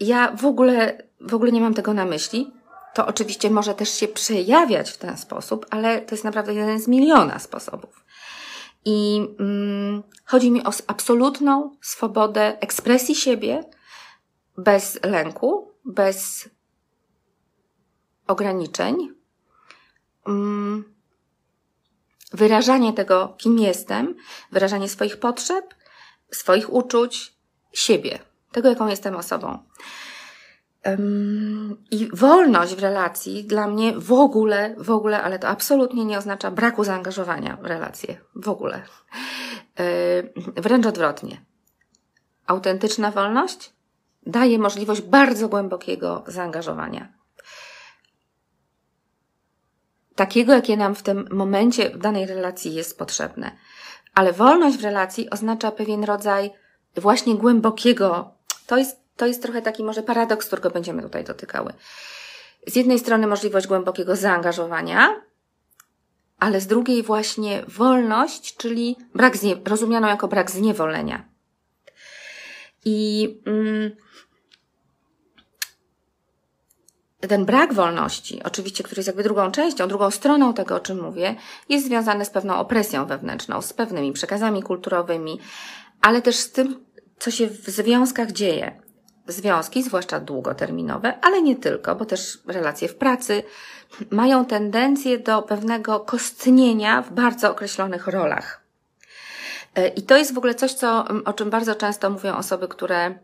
Ja 0.00 0.32
w 0.36 0.46
ogóle, 0.46 1.02
w 1.20 1.34
ogóle 1.34 1.52
nie 1.52 1.60
mam 1.60 1.74
tego 1.74 1.94
na 1.94 2.04
myśli. 2.04 2.52
To 2.94 3.06
oczywiście 3.06 3.50
może 3.50 3.74
też 3.74 3.88
się 3.88 4.08
przejawiać 4.08 4.90
w 4.90 4.98
ten 4.98 5.16
sposób, 5.16 5.66
ale 5.70 6.00
to 6.00 6.14
jest 6.14 6.24
naprawdę 6.24 6.54
jeden 6.54 6.80
z 6.80 6.88
miliona 6.88 7.38
sposobów. 7.38 8.04
I 8.84 9.28
mm, 9.40 10.02
chodzi 10.24 10.50
mi 10.50 10.64
o 10.64 10.70
absolutną 10.86 11.76
swobodę 11.80 12.60
ekspresji 12.60 13.14
siebie 13.14 13.64
bez 14.56 15.04
lęku, 15.04 15.70
bez 15.84 16.48
ograniczeń. 18.26 19.14
Mm, 20.26 20.94
wyrażanie 22.32 22.92
tego, 22.92 23.34
kim 23.38 23.58
jestem, 23.58 24.14
wyrażanie 24.52 24.88
swoich 24.88 25.16
potrzeb, 25.16 25.74
swoich 26.30 26.72
uczuć, 26.72 27.34
siebie, 27.72 28.18
tego, 28.52 28.68
jaką 28.68 28.86
jestem 28.86 29.16
osobą. 29.16 29.58
I 31.90 32.08
wolność 32.12 32.74
w 32.74 32.78
relacji 32.78 33.44
dla 33.44 33.68
mnie 33.68 33.92
w 33.98 34.12
ogóle, 34.12 34.74
w 34.78 34.90
ogóle, 34.90 35.22
ale 35.22 35.38
to 35.38 35.48
absolutnie 35.48 36.04
nie 36.04 36.18
oznacza 36.18 36.50
braku 36.50 36.84
zaangażowania 36.84 37.56
w 37.56 37.64
relacje. 37.64 38.16
W 38.34 38.48
ogóle. 38.48 38.82
Wręcz 40.56 40.86
odwrotnie. 40.86 41.44
Autentyczna 42.46 43.10
wolność 43.10 43.72
daje 44.26 44.58
możliwość 44.58 45.00
bardzo 45.00 45.48
głębokiego 45.48 46.24
zaangażowania. 46.26 47.12
Takiego, 50.16 50.52
jakie 50.52 50.76
nam 50.76 50.94
w 50.94 51.02
tym 51.02 51.28
momencie 51.30 51.90
w 51.90 51.98
danej 51.98 52.26
relacji 52.26 52.74
jest 52.74 52.98
potrzebne. 52.98 53.56
Ale 54.14 54.32
wolność 54.32 54.76
w 54.76 54.84
relacji 54.84 55.30
oznacza 55.30 55.72
pewien 55.72 56.04
rodzaj 56.04 56.50
właśnie 56.96 57.34
głębokiego, 57.34 58.30
to 58.66 58.76
jest 58.76 59.04
to 59.16 59.26
jest 59.26 59.42
trochę 59.42 59.62
taki 59.62 59.84
może 59.84 60.02
paradoks, 60.02 60.46
którego 60.46 60.70
będziemy 60.70 61.02
tutaj 61.02 61.24
dotykały. 61.24 61.72
Z 62.66 62.76
jednej 62.76 62.98
strony 62.98 63.26
możliwość 63.26 63.66
głębokiego 63.66 64.16
zaangażowania, 64.16 65.20
ale 66.38 66.60
z 66.60 66.66
drugiej 66.66 67.02
właśnie 67.02 67.64
wolność, 67.68 68.56
czyli 68.56 68.96
brak 69.14 69.36
znie, 69.36 69.56
rozumianą 69.64 70.08
jako 70.08 70.28
brak 70.28 70.50
zniewolenia. 70.50 71.28
I 72.84 73.28
mm, 73.46 73.96
ten 77.28 77.44
brak 77.44 77.74
wolności, 77.74 78.42
oczywiście, 78.42 78.84
który 78.84 78.98
jest 78.98 79.06
jakby 79.06 79.22
drugą 79.22 79.50
częścią, 79.50 79.88
drugą 79.88 80.10
stroną 80.10 80.54
tego, 80.54 80.74
o 80.74 80.80
czym 80.80 81.02
mówię, 81.02 81.34
jest 81.68 81.86
związany 81.86 82.24
z 82.24 82.30
pewną 82.30 82.56
opresją 82.56 83.06
wewnętrzną, 83.06 83.62
z 83.62 83.72
pewnymi 83.72 84.12
przekazami 84.12 84.62
kulturowymi, 84.62 85.40
ale 86.00 86.22
też 86.22 86.36
z 86.36 86.52
tym, 86.52 86.84
co 87.18 87.30
się 87.30 87.46
w 87.46 87.70
związkach 87.70 88.32
dzieje 88.32 88.84
związki, 89.26 89.82
zwłaszcza 89.82 90.20
długoterminowe, 90.20 91.18
ale 91.22 91.42
nie 91.42 91.56
tylko, 91.56 91.94
bo 91.94 92.04
też 92.04 92.38
relacje 92.46 92.88
w 92.88 92.94
pracy 92.94 93.42
mają 94.10 94.44
tendencję 94.44 95.18
do 95.18 95.42
pewnego 95.42 96.00
kostnienia 96.00 97.02
w 97.02 97.12
bardzo 97.12 97.50
określonych 97.50 98.06
rolach. 98.06 98.64
E, 99.74 99.88
I 99.88 100.02
to 100.02 100.16
jest 100.16 100.34
w 100.34 100.38
ogóle 100.38 100.54
coś, 100.54 100.72
co, 100.72 101.04
o 101.24 101.32
czym 101.32 101.50
bardzo 101.50 101.74
często 101.74 102.10
mówią 102.10 102.36
osoby, 102.36 102.68
które 102.68 103.18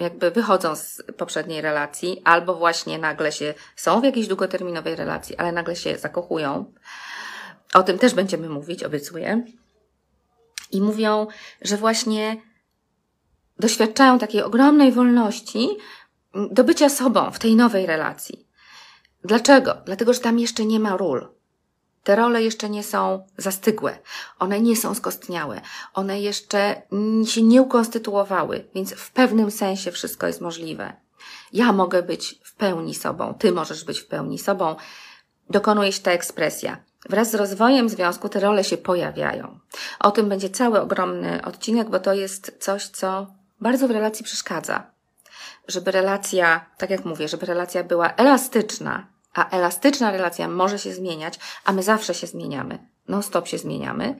jakby 0.00 0.30
wychodzą 0.30 0.76
z 0.76 1.02
poprzedniej 1.16 1.60
relacji, 1.60 2.22
albo 2.24 2.54
właśnie 2.54 2.98
nagle 2.98 3.32
się 3.32 3.54
są 3.76 4.00
w 4.00 4.04
jakiejś 4.04 4.28
długoterminowej 4.28 4.96
relacji, 4.96 5.36
ale 5.36 5.52
nagle 5.52 5.76
się 5.76 5.98
zakochują. 5.98 6.72
O 7.74 7.82
tym 7.82 7.98
też 7.98 8.14
będziemy 8.14 8.48
mówić, 8.48 8.84
obiecuję. 8.84 9.44
I 10.70 10.80
mówią, 10.80 11.26
że 11.62 11.76
właśnie 11.76 12.36
doświadczają 13.58 14.18
takiej 14.18 14.42
ogromnej 14.42 14.92
wolności 14.92 15.68
do 16.34 16.64
bycia 16.64 16.88
sobą 16.88 17.30
w 17.30 17.38
tej 17.38 17.56
nowej 17.56 17.86
relacji. 17.86 18.48
Dlaczego? 19.24 19.76
Dlatego, 19.84 20.12
że 20.14 20.20
tam 20.20 20.38
jeszcze 20.38 20.64
nie 20.64 20.80
ma 20.80 20.96
ról. 20.96 21.28
Te 22.04 22.16
role 22.16 22.42
jeszcze 22.42 22.70
nie 22.70 22.82
są 22.82 23.26
zastygłe, 23.36 23.98
one 24.38 24.60
nie 24.60 24.76
są 24.76 24.94
skostniałe, 24.94 25.60
one 25.94 26.20
jeszcze 26.20 26.82
się 27.26 27.42
nie 27.42 27.62
ukonstytuowały, 27.62 28.64
więc 28.74 28.94
w 28.94 29.10
pewnym 29.10 29.50
sensie 29.50 29.92
wszystko 29.92 30.26
jest 30.26 30.40
możliwe. 30.40 30.92
Ja 31.52 31.72
mogę 31.72 32.02
być 32.02 32.40
w 32.44 32.54
pełni 32.54 32.94
sobą, 32.94 33.34
ty 33.34 33.52
możesz 33.52 33.84
być 33.84 34.00
w 34.00 34.06
pełni 34.06 34.38
sobą, 34.38 34.76
dokonuje 35.50 35.92
się 35.92 36.02
ta 36.02 36.10
ekspresja. 36.10 36.76
Wraz 37.08 37.30
z 37.30 37.34
rozwojem 37.34 37.88
związku 37.88 38.28
te 38.28 38.40
role 38.40 38.64
się 38.64 38.76
pojawiają. 38.76 39.58
O 40.00 40.10
tym 40.10 40.28
będzie 40.28 40.50
cały 40.50 40.80
ogromny 40.80 41.44
odcinek, 41.44 41.90
bo 41.90 42.00
to 42.00 42.14
jest 42.14 42.56
coś, 42.60 42.86
co 42.88 43.26
bardzo 43.60 43.88
w 43.88 43.90
relacji 43.90 44.24
przeszkadza. 44.24 44.86
Żeby 45.68 45.90
relacja, 45.90 46.66
tak 46.78 46.90
jak 46.90 47.04
mówię, 47.04 47.28
żeby 47.28 47.46
relacja 47.46 47.84
była 47.84 48.14
elastyczna, 48.14 49.06
a 49.34 49.50
elastyczna 49.50 50.10
relacja 50.10 50.48
może 50.48 50.78
się 50.78 50.94
zmieniać, 50.94 51.38
a 51.64 51.72
my 51.72 51.82
zawsze 51.82 52.14
się 52.14 52.26
zmieniamy, 52.26 52.78
non-stop 53.08 53.48
się 53.48 53.58
zmieniamy. 53.58 54.18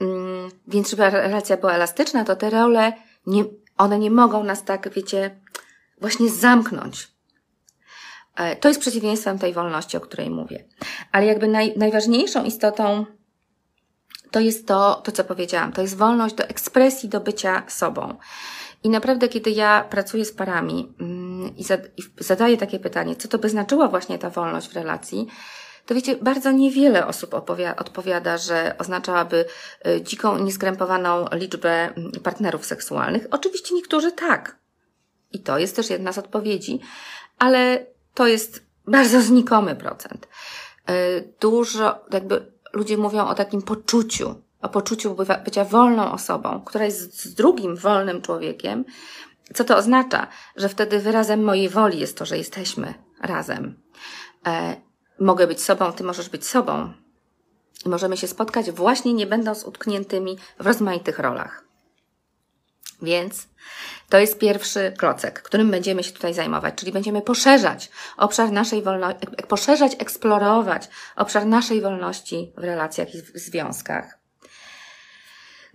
Mm, 0.00 0.50
więc 0.66 0.90
żeby 0.90 1.10
relacja 1.10 1.56
była 1.56 1.72
elastyczna, 1.72 2.24
to 2.24 2.36
te 2.36 2.50
role, 2.50 2.92
nie, 3.26 3.44
one 3.78 3.98
nie 3.98 4.10
mogą 4.10 4.44
nas 4.44 4.64
tak, 4.64 4.94
wiecie, 4.94 5.40
właśnie 6.00 6.30
zamknąć. 6.30 7.08
E, 8.36 8.56
to 8.56 8.68
jest 8.68 8.80
przeciwieństwem 8.80 9.38
tej 9.38 9.52
wolności, 9.52 9.96
o 9.96 10.00
której 10.00 10.30
mówię. 10.30 10.64
Ale 11.12 11.26
jakby 11.26 11.48
naj, 11.48 11.74
najważniejszą 11.76 12.44
istotą 12.44 13.06
to 14.30 14.40
jest 14.40 14.66
to, 14.66 15.00
to, 15.04 15.12
co 15.12 15.24
powiedziałam, 15.24 15.72
to 15.72 15.82
jest 15.82 15.96
wolność 15.96 16.34
do 16.34 16.44
ekspresji, 16.44 17.08
do 17.08 17.20
bycia 17.20 17.62
sobą. 17.68 18.18
I 18.84 18.90
naprawdę, 18.90 19.28
kiedy 19.28 19.50
ja 19.50 19.86
pracuję 19.90 20.24
z 20.24 20.32
parami 20.32 20.94
mm, 21.00 21.56
i, 21.56 21.64
zadaję 22.18 22.56
takie 22.56 22.78
pytanie, 22.78 23.16
co 23.16 23.28
to 23.28 23.38
by 23.38 23.48
znaczyła 23.48 23.88
właśnie 23.88 24.18
ta 24.18 24.30
wolność 24.30 24.68
w 24.68 24.74
relacji, 24.74 25.26
to 25.86 25.94
wiecie, 25.94 26.16
bardzo 26.16 26.52
niewiele 26.52 27.06
osób 27.06 27.34
odpowiada, 27.76 28.38
że 28.38 28.74
oznaczałaby 28.78 29.44
y, 29.86 30.02
dziką, 30.02 30.38
nieskrępowaną 30.38 31.24
liczbę 31.32 31.70
mm, 31.70 32.12
partnerów 32.22 32.66
seksualnych. 32.66 33.26
Oczywiście 33.30 33.74
niektórzy 33.74 34.12
tak. 34.12 34.58
I 35.32 35.40
to 35.40 35.58
jest 35.58 35.76
też 35.76 35.90
jedna 35.90 36.12
z 36.12 36.18
odpowiedzi, 36.18 36.80
ale 37.38 37.86
to 38.14 38.26
jest 38.26 38.66
bardzo 38.86 39.22
znikomy 39.22 39.76
procent. 39.76 40.28
Y, 40.90 41.32
dużo, 41.40 42.04
jakby 42.10 42.52
ludzie 42.72 42.96
mówią 42.96 43.26
o 43.26 43.34
takim 43.34 43.62
poczuciu, 43.62 44.41
o 44.62 44.68
poczuciu 44.68 45.16
bycia 45.44 45.64
wolną 45.64 46.12
osobą, 46.12 46.62
która 46.64 46.84
jest 46.84 47.22
z 47.22 47.34
drugim 47.34 47.76
wolnym 47.76 48.22
człowiekiem. 48.22 48.84
Co 49.54 49.64
to 49.64 49.76
oznacza? 49.76 50.26
Że 50.56 50.68
wtedy 50.68 50.98
wyrazem 50.98 51.44
mojej 51.44 51.68
woli 51.68 52.00
jest 52.00 52.18
to, 52.18 52.26
że 52.26 52.38
jesteśmy 52.38 52.94
razem. 53.20 53.82
E, 54.46 54.76
mogę 55.20 55.46
być 55.46 55.62
sobą, 55.62 55.92
ty 55.92 56.04
możesz 56.04 56.28
być 56.28 56.46
sobą. 56.46 56.92
I 57.86 57.88
możemy 57.88 58.16
się 58.16 58.26
spotkać 58.26 58.70
właśnie 58.70 59.12
nie 59.14 59.26
będąc 59.26 59.64
utkniętymi 59.64 60.38
w 60.58 60.66
rozmaitych 60.66 61.18
rolach. 61.18 61.64
Więc 63.02 63.48
to 64.08 64.18
jest 64.18 64.38
pierwszy 64.38 64.94
klocek, 64.98 65.42
którym 65.42 65.70
będziemy 65.70 66.02
się 66.04 66.12
tutaj 66.12 66.34
zajmować, 66.34 66.74
czyli 66.74 66.92
będziemy 66.92 67.22
poszerzać 67.22 67.90
obszar 68.16 68.52
naszej 68.52 68.82
wolności, 68.82 69.26
poszerzać, 69.48 69.92
eksplorować 69.98 70.88
obszar 71.16 71.46
naszej 71.46 71.80
wolności 71.80 72.52
w 72.56 72.64
relacjach 72.64 73.14
i 73.14 73.22
w 73.22 73.38
związkach. 73.38 74.21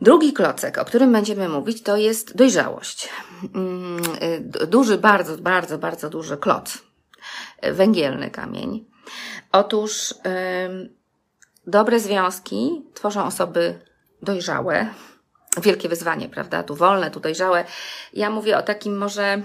Drugi 0.02 0.34
klocek, 0.34 0.78
o 0.78 0.86
którym 0.86 1.12
będziemy 1.12 1.50
mówić, 1.50 1.84
to 1.84 1.98
jest 1.98 2.36
dojrzałość. 2.36 3.10
Mm, 3.56 4.02
y, 4.62 4.68
duży, 4.68 4.98
bardzo, 4.98 5.38
bardzo, 5.38 5.78
bardzo 5.78 6.10
duży 6.10 6.38
kloc. 6.38 6.78
Węgielny 7.62 8.32
kamień. 8.32 8.86
Otóż 9.52 10.14
dobre 11.68 12.00
związki 12.00 12.86
tworzą 12.94 13.26
osoby 13.26 13.80
dojrzałe. 14.22 14.88
Wielkie 15.62 15.90
wyzwanie, 15.90 16.30
prawda? 16.30 16.64
Tu 16.64 16.76
wolne, 16.76 17.12
tu 17.12 17.20
dojrzałe. 17.20 17.66
Ja 18.14 18.30
mówię 18.30 18.58
o 18.58 18.62
takim 18.62 18.98
może, 18.98 19.42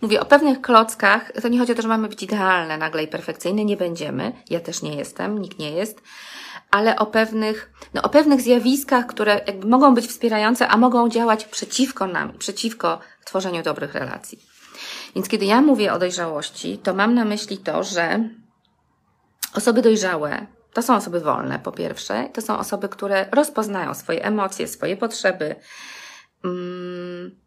mówię 0.00 0.20
o 0.20 0.24
pewnych 0.24 0.60
klockach. 0.60 1.32
To 1.42 1.48
nie 1.48 1.58
chodzi 1.58 1.72
o 1.72 1.74
to, 1.74 1.82
że 1.82 1.88
mamy 1.88 2.08
być 2.08 2.22
idealne 2.22 2.78
nagle 2.78 3.02
i 3.02 3.08
perfekcyjne. 3.08 3.64
Nie 3.64 3.76
będziemy. 3.76 4.32
Ja 4.50 4.60
też 4.60 4.82
nie 4.82 4.96
jestem, 4.96 5.38
nikt 5.38 5.58
nie 5.58 5.70
jest 5.70 6.02
ale 6.72 6.96
o 6.98 7.06
pewnych, 7.06 7.72
no, 7.94 8.02
o 8.02 8.08
pewnych 8.08 8.40
zjawiskach, 8.40 9.06
które 9.06 9.40
jakby 9.46 9.68
mogą 9.68 9.94
być 9.94 10.06
wspierające, 10.06 10.68
a 10.68 10.76
mogą 10.76 11.08
działać 11.08 11.44
przeciwko 11.44 12.06
nam, 12.06 12.38
przeciwko 12.38 12.98
tworzeniu 13.24 13.62
dobrych 13.62 13.94
relacji. 13.94 14.38
Więc 15.14 15.28
kiedy 15.28 15.44
ja 15.44 15.62
mówię 15.62 15.92
o 15.92 15.98
dojrzałości, 15.98 16.78
to 16.78 16.94
mam 16.94 17.14
na 17.14 17.24
myśli 17.24 17.58
to, 17.58 17.84
że 17.84 18.28
osoby 19.54 19.82
dojrzałe 19.82 20.46
to 20.72 20.82
są 20.82 20.96
osoby 20.96 21.20
wolne, 21.20 21.58
po 21.58 21.72
pierwsze, 21.72 22.28
to 22.34 22.40
są 22.40 22.58
osoby, 22.58 22.88
które 22.88 23.26
rozpoznają 23.32 23.94
swoje 23.94 24.24
emocje, 24.24 24.68
swoje 24.68 24.96
potrzeby 24.96 25.56
mm, 26.44 27.40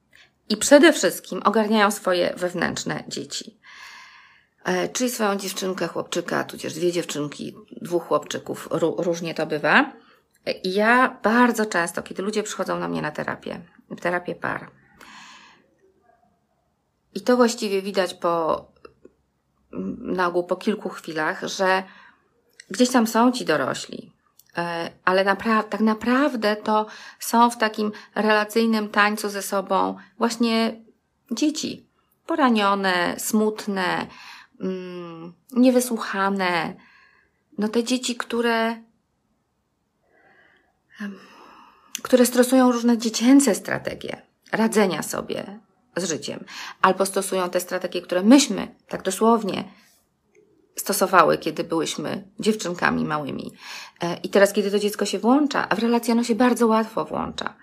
i 0.49 0.57
przede 0.57 0.93
wszystkim 0.93 1.41
ogarniają 1.43 1.91
swoje 1.91 2.33
wewnętrzne 2.37 3.03
dzieci. 3.07 3.59
E, 4.65 4.89
czyli 4.89 5.09
swoją 5.09 5.35
dziewczynkę, 5.35 5.87
chłopczyka, 5.87 6.43
tudzież 6.43 6.73
dwie 6.73 6.91
dziewczynki, 6.91 7.55
dwóch 7.81 8.03
chłopczyków, 8.03 8.67
różnie 8.97 9.33
to 9.33 9.45
bywa. 9.45 9.93
I 10.63 10.73
ja 10.73 11.19
bardzo 11.23 11.65
często, 11.65 12.03
kiedy 12.03 12.23
ludzie 12.23 12.43
przychodzą 12.43 12.79
na 12.79 12.87
mnie 12.87 13.01
na 13.01 13.11
terapię, 13.11 13.61
terapię 14.01 14.35
par, 14.35 14.71
i 17.15 17.21
to 17.21 17.35
właściwie 17.35 17.81
widać 17.81 18.13
po, 18.13 18.65
na 19.99 20.27
ogół 20.27 20.43
po 20.43 20.55
kilku 20.55 20.89
chwilach, 20.89 21.47
że 21.47 21.83
gdzieś 22.69 22.89
tam 22.89 23.07
są 23.07 23.31
ci 23.31 23.45
dorośli, 23.45 24.11
e, 24.57 24.91
ale 25.05 25.25
napra- 25.25 25.63
tak 25.63 25.81
naprawdę 25.81 26.55
to 26.55 26.85
są 27.19 27.49
w 27.49 27.57
takim 27.57 27.91
relacyjnym 28.15 28.89
tańcu 28.89 29.29
ze 29.29 29.41
sobą 29.41 29.95
właśnie 30.17 30.81
dzieci. 31.31 31.89
Poranione, 32.25 33.15
smutne, 33.17 34.07
mm, 34.61 35.33
niewysłuchane. 35.51 36.75
No 37.57 37.67
te 37.67 37.83
dzieci, 37.83 38.15
które, 38.15 38.83
które 42.03 42.25
stosują 42.25 42.71
różne 42.71 42.97
dziecięce 42.97 43.55
strategie 43.55 44.21
radzenia 44.51 45.03
sobie 45.03 45.59
z 45.95 46.09
życiem, 46.09 46.45
albo 46.81 47.05
stosują 47.05 47.49
te 47.49 47.59
strategie, 47.59 48.01
które 48.01 48.23
myśmy, 48.23 48.75
tak 48.87 49.01
dosłownie, 49.01 49.63
stosowały, 50.75 51.37
kiedy 51.37 51.63
byłyśmy 51.63 52.27
dziewczynkami 52.39 53.05
małymi. 53.05 53.51
E, 54.01 54.17
I 54.23 54.29
teraz, 54.29 54.53
kiedy 54.53 54.71
to 54.71 54.79
dziecko 54.79 55.05
się 55.05 55.19
włącza, 55.19 55.69
a 55.69 55.75
w 55.75 55.79
relacji 55.79 56.11
ono 56.11 56.23
się 56.23 56.35
bardzo 56.35 56.67
łatwo 56.67 57.05
włącza, 57.05 57.55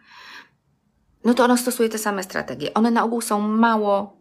no 1.25 1.35
to 1.35 1.45
ono 1.45 1.57
stosuje 1.57 1.89
te 1.89 1.99
same 1.99 2.23
strategie. 2.23 2.75
One 2.75 2.91
na 2.91 3.05
ogół 3.05 3.21
są 3.21 3.41
mało, 3.41 4.17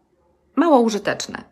mało 0.56 0.80
użyteczne. 0.80 1.51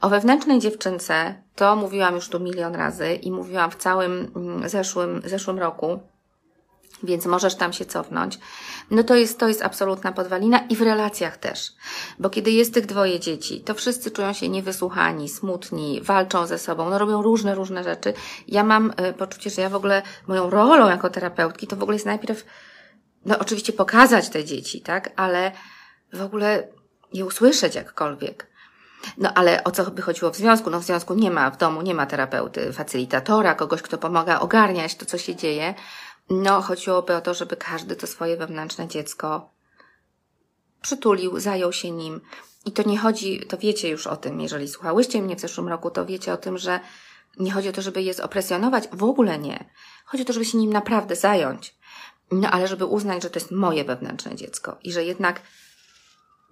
O 0.00 0.08
wewnętrznej 0.08 0.58
dziewczynce 0.58 1.34
to 1.54 1.76
mówiłam 1.76 2.14
już 2.14 2.28
tu 2.28 2.40
milion 2.40 2.74
razy 2.74 3.14
i 3.14 3.32
mówiłam 3.32 3.70
w 3.70 3.76
całym 3.76 4.32
mm, 4.36 4.68
zeszłym, 4.68 5.22
zeszłym 5.24 5.58
roku, 5.58 6.00
więc 7.02 7.26
możesz 7.26 7.54
tam 7.54 7.72
się 7.72 7.84
cofnąć. 7.84 8.38
No 8.90 9.04
to 9.04 9.14
jest, 9.14 9.38
to 9.38 9.48
jest 9.48 9.62
absolutna 9.62 10.12
podwalina 10.12 10.58
i 10.58 10.76
w 10.76 10.82
relacjach 10.82 11.36
też. 11.36 11.72
Bo 12.18 12.30
kiedy 12.30 12.50
jest 12.50 12.74
tych 12.74 12.86
dwoje 12.86 13.20
dzieci, 13.20 13.60
to 13.60 13.74
wszyscy 13.74 14.10
czują 14.10 14.32
się 14.32 14.48
niewysłuchani, 14.48 15.28
smutni, 15.28 16.00
walczą 16.02 16.46
ze 16.46 16.58
sobą, 16.58 16.90
no 16.90 16.98
robią 16.98 17.22
różne, 17.22 17.54
różne 17.54 17.84
rzeczy. 17.84 18.14
Ja 18.48 18.64
mam 18.64 18.90
y, 18.90 19.12
poczucie, 19.12 19.50
że 19.50 19.62
ja 19.62 19.68
w 19.68 19.74
ogóle, 19.74 20.02
moją 20.26 20.50
rolą 20.50 20.88
jako 20.88 21.10
terapeutki 21.10 21.66
to 21.66 21.76
w 21.76 21.82
ogóle 21.82 21.94
jest 21.94 22.06
najpierw, 22.06 22.44
no 23.24 23.38
oczywiście 23.38 23.72
pokazać 23.72 24.28
te 24.28 24.44
dzieci, 24.44 24.80
tak, 24.80 25.10
ale 25.16 25.52
w 26.12 26.22
ogóle 26.22 26.68
je 27.12 27.24
usłyszeć 27.24 27.74
jakkolwiek. 27.74 28.51
No 29.18 29.34
ale 29.34 29.64
o 29.64 29.70
co 29.70 29.90
by 29.90 30.02
chodziło 30.02 30.30
w 30.30 30.36
związku? 30.36 30.70
No 30.70 30.80
w 30.80 30.84
związku 30.84 31.14
nie 31.14 31.30
ma 31.30 31.50
w 31.50 31.56
domu, 31.56 31.82
nie 31.82 31.94
ma 31.94 32.06
terapeuty, 32.06 32.72
facylitatora, 32.72 33.54
kogoś, 33.54 33.82
kto 33.82 33.98
pomaga 33.98 34.40
ogarniać 34.40 34.94
to, 34.94 35.06
co 35.06 35.18
się 35.18 35.36
dzieje. 35.36 35.74
No 36.30 36.62
chodziłoby 36.62 37.16
o 37.16 37.20
to, 37.20 37.34
żeby 37.34 37.56
każdy 37.56 37.96
to 37.96 38.06
swoje 38.06 38.36
wewnętrzne 38.36 38.88
dziecko 38.88 39.50
przytulił, 40.82 41.40
zajął 41.40 41.72
się 41.72 41.90
nim. 41.90 42.20
I 42.64 42.72
to 42.72 42.88
nie 42.88 42.98
chodzi, 42.98 43.40
to 43.40 43.58
wiecie 43.58 43.88
już 43.88 44.06
o 44.06 44.16
tym, 44.16 44.40
jeżeli 44.40 44.68
słuchałyście 44.68 45.22
mnie 45.22 45.36
w 45.36 45.40
zeszłym 45.40 45.68
roku, 45.68 45.90
to 45.90 46.06
wiecie 46.06 46.32
o 46.32 46.36
tym, 46.36 46.58
że 46.58 46.80
nie 47.38 47.52
chodzi 47.52 47.68
o 47.68 47.72
to, 47.72 47.82
żeby 47.82 48.02
je 48.02 48.14
zopresjonować, 48.14 48.88
w 48.92 49.04
ogóle 49.04 49.38
nie. 49.38 49.70
Chodzi 50.04 50.22
o 50.22 50.26
to, 50.26 50.32
żeby 50.32 50.44
się 50.44 50.58
nim 50.58 50.72
naprawdę 50.72 51.16
zająć. 51.16 51.74
No 52.32 52.50
ale 52.50 52.68
żeby 52.68 52.84
uznać, 52.84 53.22
że 53.22 53.30
to 53.30 53.38
jest 53.38 53.50
moje 53.50 53.84
wewnętrzne 53.84 54.36
dziecko 54.36 54.78
i 54.82 54.92
że 54.92 55.04
jednak 55.04 55.42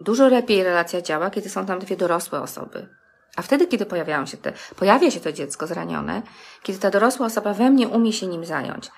Dużo 0.00 0.28
lepiej 0.28 0.64
relacja 0.64 1.02
działa, 1.02 1.30
kiedy 1.30 1.50
są 1.50 1.66
tam 1.66 1.78
dwie 1.78 1.96
dorosłe 1.96 2.40
osoby. 2.40 2.88
A 3.36 3.42
wtedy, 3.42 3.66
kiedy 3.66 3.86
pojawiają 3.86 4.26
się 4.26 4.36
te, 4.36 4.52
pojawia 4.76 5.10
się 5.10 5.20
to 5.20 5.32
dziecko 5.32 5.66
zranione, 5.66 6.22
kiedy 6.62 6.78
ta 6.78 6.90
dorosła 6.90 7.26
osoba 7.26 7.54
we 7.54 7.70
mnie 7.70 7.88
umie 7.88 8.12
się 8.12 8.26
nim 8.26 8.44
zająć. 8.44 8.90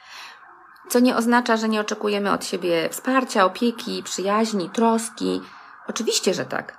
Co 0.88 1.00
nie 1.00 1.16
oznacza, 1.16 1.56
że 1.56 1.68
nie 1.68 1.80
oczekujemy 1.80 2.32
od 2.32 2.44
siebie 2.44 2.88
wsparcia, 2.88 3.44
opieki, 3.44 4.02
przyjaźni, 4.02 4.70
troski. 4.70 5.40
Oczywiście, 5.86 6.34
że 6.34 6.44
tak. 6.44 6.78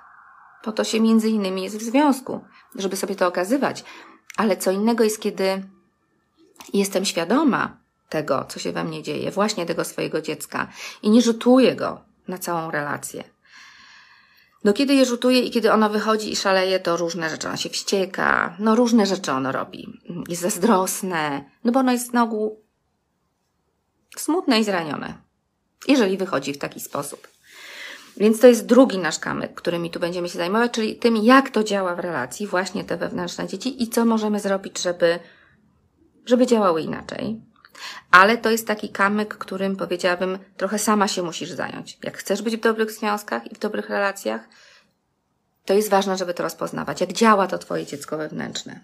Po 0.62 0.72
to 0.72 0.84
się 0.84 1.00
między 1.00 1.28
innymi 1.28 1.62
jest 1.62 1.78
w 1.78 1.82
związku, 1.82 2.44
żeby 2.74 2.96
sobie 2.96 3.16
to 3.16 3.26
okazywać. 3.26 3.84
Ale 4.36 4.56
co 4.56 4.70
innego 4.70 5.04
jest, 5.04 5.20
kiedy 5.20 5.62
jestem 6.72 7.04
świadoma 7.04 7.76
tego, 8.08 8.44
co 8.48 8.58
się 8.58 8.72
we 8.72 8.84
mnie 8.84 9.02
dzieje, 9.02 9.30
właśnie 9.30 9.66
tego 9.66 9.84
swojego 9.84 10.20
dziecka 10.20 10.68
i 11.02 11.10
nie 11.10 11.22
rzutuję 11.22 11.76
go 11.76 12.00
na 12.28 12.38
całą 12.38 12.70
relację. 12.70 13.33
No 14.64 14.72
kiedy 14.72 14.94
je 14.94 15.04
rzutuje 15.04 15.40
i 15.40 15.50
kiedy 15.50 15.72
ono 15.72 15.90
wychodzi 15.90 16.32
i 16.32 16.36
szaleje, 16.36 16.80
to 16.80 16.96
różne 16.96 17.30
rzeczy. 17.30 17.48
Ono 17.48 17.56
się 17.56 17.68
wścieka, 17.68 18.56
no 18.58 18.74
różne 18.74 19.06
rzeczy 19.06 19.32
ono 19.32 19.52
robi. 19.52 20.00
Jest 20.28 20.42
zazdrosne, 20.42 21.44
no 21.64 21.72
bo 21.72 21.80
ono 21.80 21.92
jest 21.92 22.12
na 22.12 22.22
ogół 22.22 22.64
smutne 24.16 24.60
i 24.60 24.64
zranione, 24.64 25.14
jeżeli 25.88 26.16
wychodzi 26.16 26.52
w 26.52 26.58
taki 26.58 26.80
sposób. 26.80 27.28
Więc 28.16 28.40
to 28.40 28.46
jest 28.46 28.66
drugi 28.66 28.98
nasz 28.98 29.18
kamyk, 29.18 29.54
którymi 29.54 29.90
tu 29.90 30.00
będziemy 30.00 30.28
się 30.28 30.38
zajmować, 30.38 30.72
czyli 30.72 30.96
tym, 30.96 31.16
jak 31.16 31.50
to 31.50 31.64
działa 31.64 31.94
w 31.94 31.98
relacji, 31.98 32.46
właśnie 32.46 32.84
te 32.84 32.96
wewnętrzne 32.96 33.46
dzieci 33.46 33.82
i 33.82 33.88
co 33.88 34.04
możemy 34.04 34.40
zrobić, 34.40 34.82
żeby, 34.82 35.18
żeby 36.26 36.46
działały 36.46 36.82
inaczej. 36.82 37.40
Ale 38.10 38.38
to 38.38 38.50
jest 38.50 38.66
taki 38.66 38.88
kamyk, 38.88 39.34
którym 39.34 39.76
powiedziałabym, 39.76 40.38
trochę 40.56 40.78
sama 40.78 41.08
się 41.08 41.22
musisz 41.22 41.50
zająć. 41.50 41.98
Jak 42.02 42.18
chcesz 42.18 42.42
być 42.42 42.56
w 42.56 42.60
dobrych 42.60 42.90
związkach 42.90 43.52
i 43.52 43.54
w 43.54 43.58
dobrych 43.58 43.88
relacjach, 43.88 44.48
to 45.64 45.74
jest 45.74 45.90
ważne, 45.90 46.16
żeby 46.16 46.34
to 46.34 46.42
rozpoznawać. 46.42 47.00
Jak 47.00 47.12
działa 47.12 47.46
to 47.46 47.58
Twoje 47.58 47.86
dziecko 47.86 48.16
wewnętrzne. 48.16 48.80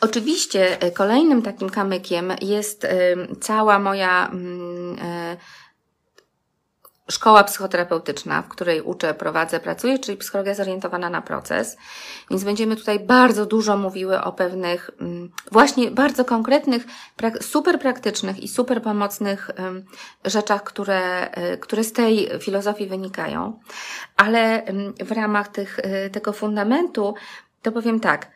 Oczywiście 0.00 0.80
e, 0.80 0.90
kolejnym 0.90 1.42
takim 1.42 1.70
kamykiem 1.70 2.32
jest 2.40 2.86
cała 3.40 3.78
moja 3.78 4.28
mm, 4.28 4.96
e, 5.02 5.36
szkoła 7.10 7.44
psychoterapeutyczna, 7.44 8.42
w 8.42 8.48
której 8.48 8.80
uczę, 8.80 9.14
prowadzę, 9.14 9.60
pracuję, 9.60 9.98
czyli 9.98 10.18
psychologia 10.18 10.54
zorientowana 10.54 11.10
na 11.10 11.22
proces. 11.22 11.76
Więc 12.30 12.44
będziemy 12.44 12.76
tutaj 12.76 13.00
bardzo 13.00 13.46
dużo 13.46 13.76
mówiły 13.76 14.22
o 14.22 14.32
pewnych, 14.32 14.90
mm, 15.00 15.30
właśnie 15.52 15.90
bardzo 15.90 16.24
konkretnych, 16.24 16.84
super 17.40 17.78
praktycznych 17.78 18.40
i 18.40 18.48
super 18.48 18.82
pomocnych 18.82 19.50
rzeczach, 20.24 20.64
które, 20.64 21.30
e, 21.30 21.56
które 21.56 21.84
z 21.84 21.92
tej 21.92 22.30
filozofii 22.40 22.86
wynikają. 22.86 23.60
Ale 24.16 24.62
w 25.00 25.12
ramach 25.12 25.48
tych, 25.48 25.78
e, 25.78 26.10
tego 26.10 26.32
fundamentu, 26.32 27.14
to 27.62 27.72
powiem 27.72 28.00
tak, 28.00 28.30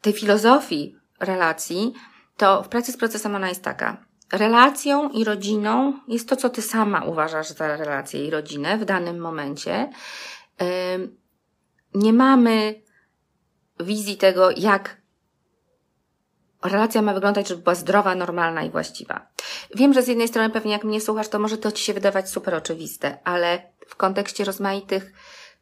tej 0.00 0.12
filozofii 0.12 0.96
relacji, 1.20 1.94
to 2.36 2.62
w 2.62 2.68
pracy 2.68 2.92
z 2.92 2.96
procesem 2.96 3.34
ona 3.34 3.48
jest 3.48 3.64
taka 3.64 4.11
relacją 4.32 5.08
i 5.08 5.24
rodziną 5.24 6.00
jest 6.08 6.28
to, 6.28 6.36
co 6.36 6.50
ty 6.50 6.62
sama 6.62 7.04
uważasz 7.04 7.48
za 7.48 7.76
relację 7.76 8.26
i 8.26 8.30
rodzinę 8.30 8.78
w 8.78 8.84
danym 8.84 9.18
momencie. 9.18 9.90
Nie 11.94 12.12
mamy 12.12 12.82
wizji 13.80 14.16
tego, 14.16 14.50
jak 14.50 15.02
relacja 16.62 17.02
ma 17.02 17.14
wyglądać, 17.14 17.48
żeby 17.48 17.62
była 17.62 17.74
zdrowa, 17.74 18.14
normalna 18.14 18.62
i 18.62 18.70
właściwa. 18.70 19.26
Wiem, 19.74 19.92
że 19.92 20.02
z 20.02 20.08
jednej 20.08 20.28
strony 20.28 20.50
pewnie 20.50 20.72
jak 20.72 20.84
mnie 20.84 21.00
słuchasz, 21.00 21.28
to 21.28 21.38
może 21.38 21.58
to 21.58 21.72
ci 21.72 21.84
się 21.84 21.94
wydawać 21.94 22.30
super 22.30 22.54
oczywiste, 22.54 23.18
ale 23.24 23.72
w 23.86 23.96
kontekście 23.96 24.44
rozmaitych, 24.44 25.12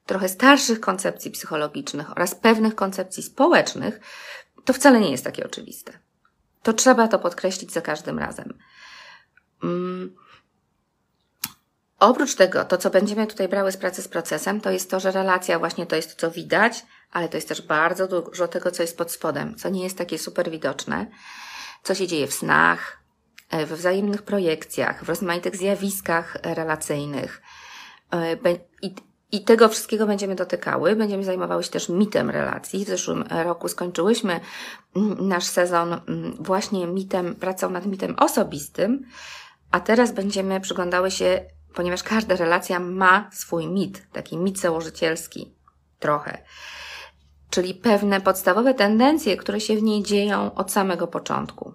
trochę 0.06 0.28
starszych 0.28 0.80
koncepcji 0.80 1.30
psychologicznych 1.30 2.10
oraz 2.10 2.34
pewnych 2.34 2.74
koncepcji 2.74 3.22
społecznych, 3.22 4.00
to 4.64 4.72
wcale 4.72 5.00
nie 5.00 5.10
jest 5.10 5.24
takie 5.24 5.46
oczywiste. 5.46 5.92
To 6.62 6.72
trzeba 6.72 7.08
to 7.08 7.18
podkreślić 7.18 7.72
za 7.72 7.80
każdym 7.80 8.18
razem. 8.18 8.58
Um, 9.62 10.16
oprócz 11.98 12.34
tego, 12.34 12.64
to 12.64 12.78
co 12.78 12.90
będziemy 12.90 13.26
tutaj 13.26 13.48
brały 13.48 13.72
z 13.72 13.76
pracy 13.76 14.02
z 14.02 14.08
procesem, 14.08 14.60
to 14.60 14.70
jest 14.70 14.90
to, 14.90 15.00
że 15.00 15.10
relacja 15.10 15.58
właśnie 15.58 15.86
to 15.86 15.96
jest 15.96 16.10
to, 16.10 16.20
co 16.20 16.30
widać, 16.30 16.84
ale 17.12 17.28
to 17.28 17.36
jest 17.36 17.48
też 17.48 17.62
bardzo 17.62 18.06
dużo 18.06 18.48
tego, 18.48 18.70
co 18.70 18.82
jest 18.82 18.98
pod 18.98 19.12
spodem, 19.12 19.54
co 19.54 19.68
nie 19.68 19.84
jest 19.84 19.98
takie 19.98 20.18
super 20.18 20.50
widoczne, 20.50 21.06
co 21.82 21.94
się 21.94 22.06
dzieje 22.06 22.26
w 22.26 22.34
snach, 22.34 23.02
e, 23.50 23.66
we 23.66 23.76
wzajemnych 23.76 24.22
projekcjach, 24.22 25.04
w 25.04 25.08
rozmaitych 25.08 25.56
zjawiskach 25.56 26.36
relacyjnych. 26.42 27.42
E, 28.12 28.36
i 29.32 29.44
tego 29.44 29.68
wszystkiego 29.68 30.06
będziemy 30.06 30.34
dotykały. 30.34 30.96
Będziemy 30.96 31.24
zajmowały 31.24 31.62
się 31.62 31.70
też 31.70 31.88
mitem 31.88 32.30
relacji. 32.30 32.84
W 32.84 32.88
zeszłym 32.88 33.24
roku 33.30 33.68
skończyłyśmy 33.68 34.40
mm, 34.96 35.28
nasz 35.28 35.44
sezon 35.44 35.92
mm, 35.92 36.36
właśnie 36.40 36.86
mitem, 36.86 37.34
pracą 37.34 37.70
nad 37.70 37.86
mitem 37.86 38.14
osobistym, 38.18 39.06
a 39.70 39.80
teraz 39.80 40.12
będziemy 40.12 40.60
przyglądały 40.60 41.10
się, 41.10 41.44
ponieważ 41.74 42.02
każda 42.02 42.36
relacja 42.36 42.80
ma 42.80 43.30
swój 43.32 43.66
mit, 43.66 44.06
taki 44.12 44.36
mit 44.36 44.58
założycielski, 44.58 45.54
trochę. 45.98 46.44
Czyli 47.50 47.74
pewne 47.74 48.20
podstawowe 48.20 48.74
tendencje, 48.74 49.36
które 49.36 49.60
się 49.60 49.76
w 49.76 49.82
niej 49.82 50.02
dzieją 50.02 50.54
od 50.54 50.72
samego 50.72 51.06
początku. 51.06 51.74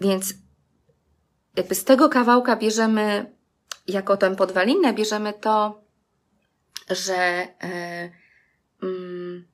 Więc 0.00 0.34
jakby 1.56 1.74
z 1.74 1.84
tego 1.84 2.08
kawałka 2.08 2.56
bierzemy, 2.56 3.36
jako 3.86 4.16
tę 4.16 4.36
podwalinę, 4.36 4.92
bierzemy 4.92 5.32
to, 5.32 5.81
że, 6.94 7.48
e, 7.62 8.10
mm, 8.82 9.46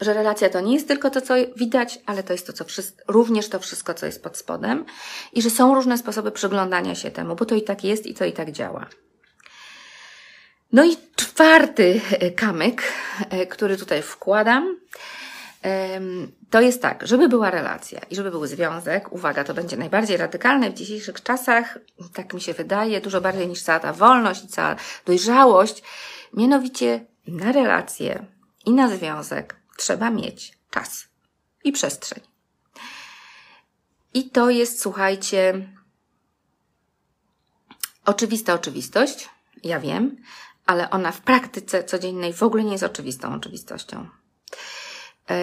że 0.00 0.14
relacja 0.14 0.48
to 0.48 0.60
nie 0.60 0.74
jest 0.74 0.88
tylko 0.88 1.10
to, 1.10 1.20
co 1.20 1.34
widać, 1.56 1.98
ale 2.06 2.22
to 2.22 2.32
jest 2.32 2.46
to, 2.46 2.52
co 2.52 2.64
również 3.08 3.48
to 3.48 3.58
wszystko, 3.58 3.94
co 3.94 4.06
jest 4.06 4.22
pod 4.22 4.36
spodem 4.36 4.84
i 5.32 5.42
że 5.42 5.50
są 5.50 5.74
różne 5.74 5.98
sposoby 5.98 6.30
przyglądania 6.32 6.94
się 6.94 7.10
temu, 7.10 7.36
bo 7.36 7.44
to 7.44 7.54
i 7.54 7.62
tak 7.62 7.84
jest 7.84 8.06
i 8.06 8.14
to 8.14 8.24
i 8.24 8.32
tak 8.32 8.52
działa. 8.52 8.86
No 10.72 10.84
i 10.84 10.96
czwarty 11.16 12.00
e, 12.10 12.30
kamyk, 12.30 12.82
e, 13.30 13.46
który 13.46 13.76
tutaj 13.76 14.02
wkładam, 14.02 14.76
to 16.50 16.60
jest 16.60 16.82
tak, 16.82 17.06
żeby 17.06 17.28
była 17.28 17.50
relacja 17.50 18.00
i 18.10 18.16
żeby 18.16 18.30
był 18.30 18.46
związek, 18.46 19.12
uwaga, 19.12 19.44
to 19.44 19.54
będzie 19.54 19.76
najbardziej 19.76 20.16
radykalne 20.16 20.70
w 20.70 20.74
dzisiejszych 20.74 21.22
czasach, 21.22 21.78
tak 22.14 22.34
mi 22.34 22.40
się 22.40 22.52
wydaje, 22.52 23.00
dużo 23.00 23.20
bardziej 23.20 23.48
niż 23.48 23.62
cała 23.62 23.80
ta 23.80 23.92
wolność 23.92 24.44
i 24.44 24.48
cała 24.48 24.76
dojrzałość, 25.06 25.82
Mianowicie 26.34 27.06
na 27.26 27.52
relacje 27.52 28.26
i 28.66 28.72
na 28.72 28.96
związek 28.96 29.60
trzeba 29.76 30.10
mieć 30.10 30.58
czas 30.70 31.08
i 31.64 31.72
przestrzeń. 31.72 32.20
I 34.14 34.30
to 34.30 34.50
jest, 34.50 34.80
słuchajcie, 34.80 35.68
oczywista 38.04 38.54
oczywistość, 38.54 39.28
ja 39.64 39.80
wiem, 39.80 40.16
ale 40.66 40.90
ona 40.90 41.12
w 41.12 41.20
praktyce 41.20 41.84
codziennej 41.84 42.32
w 42.32 42.42
ogóle 42.42 42.64
nie 42.64 42.72
jest 42.72 42.84
oczywistą 42.84 43.34
oczywistością. 43.34 44.08
Yy, 45.30 45.36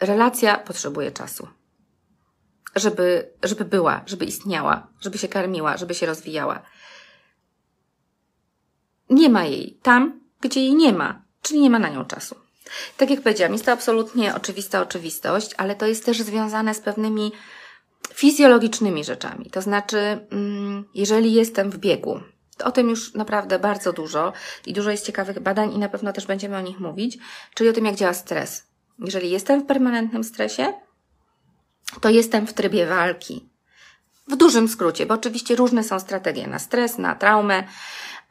relacja 0.00 0.58
potrzebuje 0.58 1.12
czasu. 1.12 1.48
Żeby, 2.76 3.32
żeby 3.42 3.64
była, 3.64 4.02
żeby 4.06 4.24
istniała, 4.24 4.86
żeby 5.00 5.18
się 5.18 5.28
karmiła, 5.28 5.76
żeby 5.76 5.94
się 5.94 6.06
rozwijała 6.06 6.62
nie 9.14 9.28
ma 9.28 9.44
jej 9.44 9.78
tam, 9.82 10.20
gdzie 10.40 10.60
jej 10.60 10.74
nie 10.74 10.92
ma, 10.92 11.22
czyli 11.42 11.60
nie 11.60 11.70
ma 11.70 11.78
na 11.78 11.88
nią 11.88 12.04
czasu. 12.04 12.36
Tak 12.96 13.10
jak 13.10 13.22
powiedziałam, 13.22 13.52
jest 13.52 13.64
to 13.64 13.72
absolutnie 13.72 14.34
oczywista 14.34 14.80
oczywistość, 14.82 15.50
ale 15.56 15.76
to 15.76 15.86
jest 15.86 16.04
też 16.04 16.20
związane 16.20 16.74
z 16.74 16.80
pewnymi 16.80 17.32
fizjologicznymi 18.14 19.04
rzeczami. 19.04 19.50
To 19.50 19.62
znaczy, 19.62 20.26
mm, 20.30 20.84
jeżeli 20.94 21.32
jestem 21.32 21.70
w 21.70 21.78
biegu, 21.78 22.20
o 22.64 22.72
tym 22.72 22.90
już 22.90 23.14
naprawdę 23.14 23.58
bardzo 23.58 23.92
dużo 23.92 24.32
i 24.66 24.72
dużo 24.72 24.90
jest 24.90 25.06
ciekawych 25.06 25.40
badań 25.40 25.72
i 25.72 25.78
na 25.78 25.88
pewno 25.88 26.12
też 26.12 26.26
będziemy 26.26 26.56
o 26.56 26.60
nich 26.60 26.80
mówić, 26.80 27.18
czyli 27.54 27.70
o 27.70 27.72
tym, 27.72 27.84
jak 27.84 27.94
działa 27.94 28.14
stres. 28.14 28.64
Jeżeli 28.98 29.30
jestem 29.30 29.60
w 29.60 29.66
permanentnym 29.66 30.24
stresie, 30.24 30.72
to 32.00 32.08
jestem 32.08 32.46
w 32.46 32.52
trybie 32.52 32.86
walki. 32.86 33.48
W 34.28 34.36
dużym 34.36 34.68
skrócie, 34.68 35.06
bo 35.06 35.14
oczywiście 35.14 35.56
różne 35.56 35.84
są 35.84 36.00
strategie 36.00 36.46
na 36.46 36.58
stres, 36.58 36.98
na 36.98 37.14
traumę, 37.14 37.64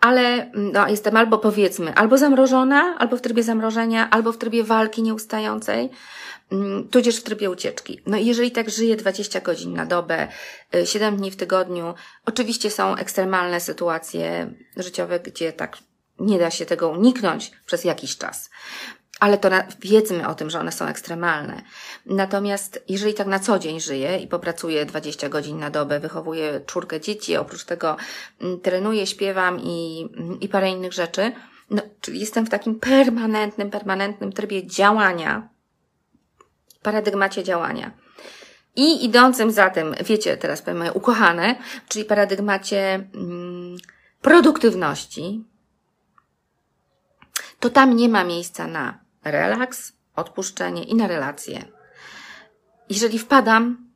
ale 0.03 0.51
no, 0.53 0.87
jestem 0.87 1.17
albo 1.17 1.37
powiedzmy, 1.37 1.93
albo 1.95 2.17
zamrożona, 2.17 2.95
albo 2.99 3.17
w 3.17 3.21
trybie 3.21 3.43
zamrożenia, 3.43 4.09
albo 4.09 4.31
w 4.31 4.37
trybie 4.37 4.63
walki 4.63 5.03
nieustającej, 5.03 5.89
mm, 6.51 6.89
tudzież 6.89 7.17
w 7.17 7.23
trybie 7.23 7.49
ucieczki. 7.49 8.01
No 8.05 8.17
i 8.17 8.25
jeżeli 8.25 8.51
tak 8.51 8.69
żyję 8.69 8.95
20 8.95 9.41
godzin 9.41 9.73
na 9.73 9.85
dobę, 9.85 10.27
7 10.85 11.13
y, 11.13 11.17
dni 11.17 11.31
w 11.31 11.35
tygodniu, 11.35 11.93
oczywiście 12.25 12.71
są 12.71 12.95
ekstremalne 12.95 13.59
sytuacje 13.59 14.53
życiowe, 14.77 15.19
gdzie 15.19 15.53
tak 15.53 15.77
nie 16.19 16.39
da 16.39 16.51
się 16.51 16.65
tego 16.65 16.89
uniknąć 16.89 17.51
przez 17.65 17.83
jakiś 17.83 18.17
czas 18.17 18.49
ale 19.23 19.37
to 19.37 19.49
na, 19.49 19.63
wiedzmy 19.79 20.27
o 20.27 20.35
tym, 20.35 20.49
że 20.49 20.59
one 20.59 20.71
są 20.71 20.85
ekstremalne. 20.85 21.61
Natomiast 22.05 22.83
jeżeli 22.89 23.13
tak 23.13 23.27
na 23.27 23.39
co 23.39 23.59
dzień 23.59 23.79
żyję 23.79 24.17
i 24.17 24.27
popracuję 24.27 24.85
20 24.85 25.29
godzin 25.29 25.59
na 25.59 25.69
dobę, 25.69 25.99
wychowuję 25.99 26.61
czwórkę 26.65 27.01
dzieci, 27.01 27.37
oprócz 27.37 27.63
tego 27.63 27.97
mm, 28.41 28.59
trenuję, 28.59 29.07
śpiewam 29.07 29.59
i, 29.59 30.07
i 30.41 30.49
parę 30.49 30.69
innych 30.69 30.93
rzeczy, 30.93 31.31
no, 31.69 31.81
czyli 32.01 32.19
jestem 32.19 32.45
w 32.45 32.49
takim 32.49 32.79
permanentnym, 32.79 33.69
permanentnym 33.69 34.33
trybie 34.33 34.67
działania, 34.67 35.49
paradygmacie 36.81 37.43
działania. 37.43 37.91
I 38.75 39.05
idącym 39.05 39.51
za 39.51 39.69
tym, 39.69 39.95
wiecie, 40.05 40.37
teraz 40.37 40.61
powiem 40.61 40.77
moje 40.77 40.93
ukochane, 40.93 41.55
czyli 41.87 42.05
paradygmacie 42.05 42.93
mm, 43.15 43.77
produktywności, 44.21 45.43
to 47.59 47.69
tam 47.69 47.95
nie 47.95 48.09
ma 48.09 48.23
miejsca 48.23 48.67
na 48.67 49.02
relaks, 49.23 49.93
odpuszczenie 50.15 50.83
i 50.83 50.95
na 50.95 51.07
relacje. 51.07 51.65
Jeżeli 52.89 53.19
wpadam 53.19 53.89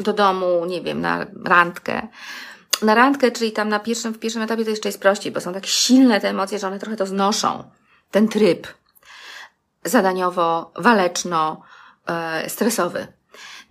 do 0.00 0.12
domu, 0.12 0.66
nie 0.66 0.80
wiem, 0.80 1.00
na 1.00 1.26
randkę, 1.44 2.08
na 2.82 2.94
randkę, 2.94 3.30
czyli 3.30 3.52
tam 3.52 3.68
na 3.68 3.78
pierwszym, 3.78 4.14
w 4.14 4.18
pierwszym 4.18 4.42
etapie 4.42 4.64
to 4.64 4.70
jeszcze 4.70 4.88
jest 4.88 5.00
prościej, 5.00 5.32
bo 5.32 5.40
są 5.40 5.52
tak 5.52 5.66
silne 5.66 6.20
te 6.20 6.28
emocje, 6.28 6.58
że 6.58 6.66
one 6.66 6.78
trochę 6.78 6.96
to 6.96 7.06
znoszą. 7.06 7.70
Ten 8.10 8.28
tryb 8.28 8.66
zadaniowo, 9.84 10.72
waleczno, 10.76 11.62
e, 12.06 12.50
stresowy. 12.50 13.06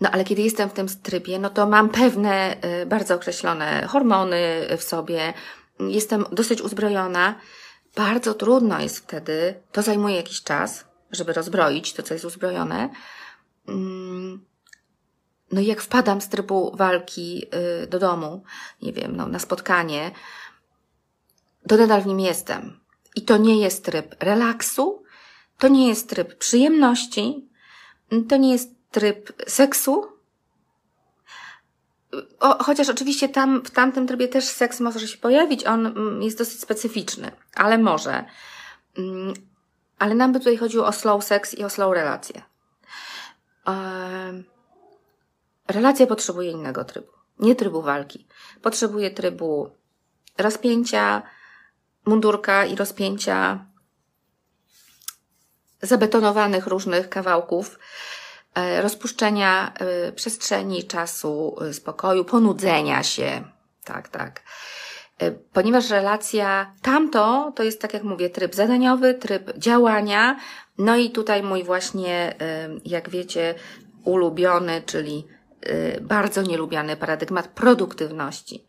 No 0.01 0.11
ale 0.11 0.23
kiedy 0.23 0.41
jestem 0.41 0.69
w 0.69 0.73
tym 0.73 0.87
trybie, 1.03 1.39
no 1.39 1.49
to 1.49 1.67
mam 1.67 1.89
pewne 1.89 2.55
y, 2.81 2.85
bardzo 2.85 3.15
określone 3.15 3.87
hormony 3.87 4.67
w 4.77 4.83
sobie, 4.83 5.33
jestem 5.79 6.25
dosyć 6.31 6.61
uzbrojona. 6.61 7.35
Bardzo 7.95 8.33
trudno 8.33 8.79
jest 8.79 8.97
wtedy, 8.97 9.63
to 9.71 9.81
zajmuje 9.81 10.15
jakiś 10.15 10.43
czas, 10.43 10.85
żeby 11.11 11.33
rozbroić 11.33 11.93
to, 11.93 12.03
co 12.03 12.13
jest 12.13 12.25
uzbrojone. 12.25 12.89
Mm, 13.67 14.45
no 15.51 15.61
i 15.61 15.65
jak 15.65 15.81
wpadam 15.81 16.21
z 16.21 16.29
trybu 16.29 16.75
walki 16.75 17.45
y, 17.83 17.87
do 17.87 17.99
domu, 17.99 18.43
nie 18.81 18.93
wiem, 18.93 19.15
no, 19.15 19.27
na 19.27 19.39
spotkanie, 19.39 20.11
to 21.67 21.77
nadal 21.77 22.01
w 22.01 22.05
nim 22.05 22.19
jestem. 22.19 22.79
I 23.15 23.21
to 23.21 23.37
nie 23.37 23.61
jest 23.61 23.85
tryb 23.85 24.15
relaksu, 24.19 25.03
to 25.57 25.67
nie 25.67 25.87
jest 25.87 26.09
tryb 26.09 26.37
przyjemności, 26.37 27.49
to 28.29 28.37
nie 28.37 28.51
jest 28.51 28.71
tryb 28.91 29.31
seksu. 29.47 30.18
O, 32.39 32.63
chociaż 32.63 32.89
oczywiście 32.89 33.29
tam, 33.29 33.61
w 33.65 33.71
tamtym 33.71 34.07
trybie 34.07 34.27
też 34.27 34.45
seks 34.45 34.79
może 34.79 35.07
się 35.07 35.17
pojawić, 35.17 35.65
on 35.65 35.85
mm, 35.85 36.23
jest 36.23 36.37
dosyć 36.37 36.61
specyficzny, 36.61 37.31
ale 37.55 37.77
może. 37.77 38.25
Mm, 38.97 39.33
ale 39.99 40.15
nam 40.15 40.33
by 40.33 40.39
tutaj 40.39 40.57
chodziło 40.57 40.87
o 40.87 40.91
slow 40.91 41.23
seks 41.23 41.53
i 41.53 41.63
o 41.63 41.69
slow 41.69 41.93
relacje. 41.93 42.41
Relacja 45.67 46.07
potrzebuje 46.07 46.51
innego 46.51 46.83
trybu. 46.83 47.11
Nie 47.39 47.55
trybu 47.55 47.81
walki. 47.81 48.27
Potrzebuje 48.61 49.11
trybu 49.11 49.69
rozpięcia, 50.37 51.21
mundurka 52.05 52.65
i 52.65 52.75
rozpięcia 52.75 53.65
zabetonowanych 55.81 56.67
różnych 56.67 57.09
kawałków, 57.09 57.79
rozpuszczenia 58.81 59.73
e, 59.73 60.11
przestrzeni, 60.11 60.83
czasu, 60.83 61.55
e, 61.61 61.73
spokoju, 61.73 62.25
ponudzenia 62.25 63.03
się. 63.03 63.43
Tak, 63.83 64.09
tak. 64.09 64.41
Ponieważ 65.53 65.89
relacja 65.89 66.73
tamto 66.81 67.53
to 67.55 67.63
jest, 67.63 67.81
tak 67.81 67.93
jak 67.93 68.03
mówię, 68.03 68.29
tryb 68.29 68.55
zadaniowy, 68.55 69.13
tryb 69.13 69.57
działania. 69.57 70.39
No 70.77 70.97
i 70.97 71.09
tutaj 71.09 71.43
mój 71.43 71.63
właśnie, 71.63 72.35
jak 72.85 73.09
wiecie, 73.09 73.55
ulubiony, 74.03 74.81
czyli 74.85 75.27
bardzo 76.01 76.41
nielubiany 76.41 76.95
paradygmat 76.95 77.47
produktywności. 77.47 78.67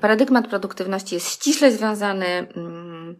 Paradygmat 0.00 0.48
produktywności 0.48 1.14
jest 1.14 1.28
ściśle 1.30 1.72
związany 1.72 2.26
mm, 2.26 3.16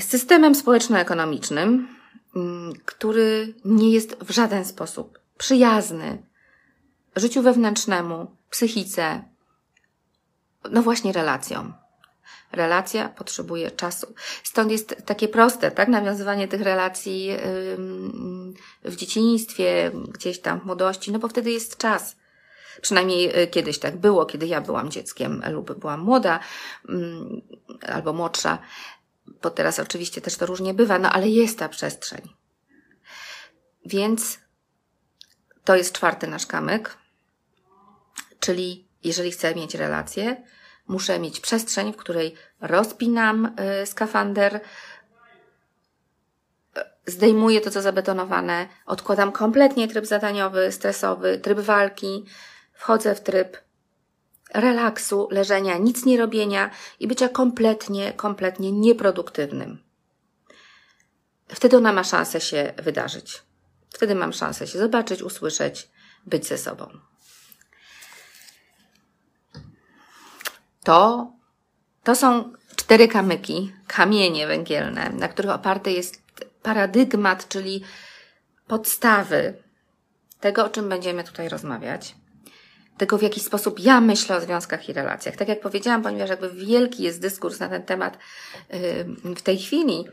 z 0.00 0.04
systemem 0.04 0.54
społeczno-ekonomicznym, 0.54 1.95
który 2.84 3.54
nie 3.64 3.90
jest 3.90 4.16
w 4.24 4.30
żaden 4.30 4.64
sposób 4.64 5.18
przyjazny 5.38 6.22
życiu 7.16 7.42
wewnętrznemu, 7.42 8.36
psychice, 8.50 9.24
no 10.70 10.82
właśnie 10.82 11.12
relacjom. 11.12 11.74
Relacja 12.52 13.08
potrzebuje 13.08 13.70
czasu. 13.70 14.14
Stąd 14.42 14.70
jest 14.70 15.06
takie 15.06 15.28
proste, 15.28 15.70
tak? 15.70 15.88
Nawiązywanie 15.88 16.48
tych 16.48 16.60
relacji 16.60 17.30
w 18.84 18.96
dzieciństwie, 18.96 19.90
gdzieś 20.08 20.40
tam 20.40 20.60
w 20.60 20.64
młodości, 20.64 21.12
no 21.12 21.18
bo 21.18 21.28
wtedy 21.28 21.50
jest 21.50 21.76
czas. 21.76 22.16
Przynajmniej 22.80 23.42
y, 23.42 23.46
kiedyś 23.46 23.78
tak 23.78 23.96
było, 23.96 24.26
kiedy 24.26 24.46
ja 24.46 24.60
byłam 24.60 24.90
dzieckiem 24.90 25.42
lub 25.50 25.78
byłam 25.78 26.00
młoda 26.00 26.40
mm, 26.88 27.42
albo 27.88 28.12
młodsza, 28.12 28.58
bo 29.42 29.50
teraz 29.50 29.78
oczywiście 29.78 30.20
też 30.20 30.36
to 30.36 30.46
różnie 30.46 30.74
bywa, 30.74 30.98
no 30.98 31.10
ale 31.10 31.28
jest 31.28 31.58
ta 31.58 31.68
przestrzeń. 31.68 32.28
Więc 33.86 34.38
to 35.64 35.76
jest 35.76 35.94
czwarty 35.94 36.26
nasz 36.26 36.46
kamyk, 36.46 36.96
czyli 38.40 38.88
jeżeli 39.04 39.30
chcę 39.30 39.54
mieć 39.54 39.74
relację, 39.74 40.42
muszę 40.88 41.18
mieć 41.18 41.40
przestrzeń, 41.40 41.92
w 41.92 41.96
której 41.96 42.34
rozpinam 42.60 43.56
y, 43.82 43.86
skafander, 43.86 44.54
y, 44.54 44.60
zdejmuję 47.06 47.60
to, 47.60 47.70
co 47.70 47.82
zabetonowane, 47.82 48.68
odkładam 48.86 49.32
kompletnie 49.32 49.88
tryb 49.88 50.06
zadaniowy, 50.06 50.72
stresowy, 50.72 51.38
tryb 51.38 51.58
walki, 51.58 52.24
wchodzę 52.72 53.14
w 53.14 53.20
tryb 53.20 53.65
relaksu, 54.56 55.28
leżenia, 55.30 55.78
nic 55.78 56.04
nie 56.04 56.18
robienia 56.18 56.70
i 57.00 57.08
bycia 57.08 57.28
kompletnie, 57.28 58.12
kompletnie 58.12 58.72
nieproduktywnym. 58.72 59.82
Wtedy 61.48 61.76
ona 61.76 61.92
ma 61.92 62.04
szansę 62.04 62.40
się 62.40 62.72
wydarzyć. 62.78 63.42
Wtedy 63.94 64.14
mam 64.14 64.32
szansę 64.32 64.66
się 64.66 64.78
zobaczyć, 64.78 65.22
usłyszeć, 65.22 65.88
być 66.26 66.46
ze 66.46 66.58
sobą. 66.58 66.88
To, 70.84 71.32
to 72.04 72.14
są 72.14 72.52
cztery 72.76 73.08
kamyki, 73.08 73.72
kamienie 73.86 74.46
węgielne, 74.46 75.10
na 75.10 75.28
których 75.28 75.50
oparty 75.50 75.92
jest 75.92 76.22
paradygmat, 76.62 77.48
czyli 77.48 77.84
podstawy 78.66 79.62
tego, 80.40 80.64
o 80.64 80.68
czym 80.68 80.88
będziemy 80.88 81.24
tutaj 81.24 81.48
rozmawiać 81.48 82.14
tego, 82.98 83.18
w 83.18 83.22
jaki 83.22 83.40
sposób 83.40 83.80
ja 83.80 84.00
myślę 84.00 84.36
o 84.36 84.40
związkach 84.40 84.88
i 84.88 84.92
relacjach. 84.92 85.36
Tak 85.36 85.48
jak 85.48 85.60
powiedziałam, 85.60 86.02
ponieważ 86.02 86.30
jakby 86.30 86.50
wielki 86.50 87.02
jest 87.02 87.20
dyskurs 87.20 87.60
na 87.60 87.68
ten 87.68 87.82
temat 87.82 88.18
w 89.36 89.42
tej 89.42 89.58
chwili, 89.58 90.04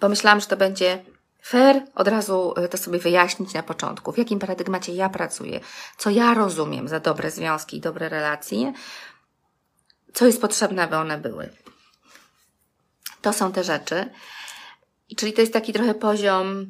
pomyślałam, 0.00 0.40
że 0.40 0.46
to 0.46 0.56
będzie 0.56 1.04
fair 1.42 1.82
od 1.94 2.08
razu 2.08 2.54
y, 2.64 2.68
to 2.68 2.78
sobie 2.78 2.98
wyjaśnić 2.98 3.54
na 3.54 3.62
początku, 3.62 4.12
w 4.12 4.18
jakim 4.18 4.38
paradygmacie 4.38 4.94
ja 4.94 5.08
pracuję, 5.08 5.60
co 5.98 6.10
ja 6.10 6.34
rozumiem 6.34 6.88
za 6.88 7.00
dobre 7.00 7.30
związki 7.30 7.76
i 7.76 7.80
dobre 7.80 8.08
relacje, 8.08 8.72
co 10.14 10.26
jest 10.26 10.40
potrzebne, 10.40 10.82
aby 10.82 10.96
one 10.96 11.18
były. 11.18 11.50
To 13.22 13.32
są 13.32 13.52
te 13.52 13.64
rzeczy. 13.64 14.10
Czyli 15.16 15.32
to 15.32 15.40
jest 15.40 15.52
taki 15.52 15.72
trochę 15.72 15.94
poziom 15.94 16.66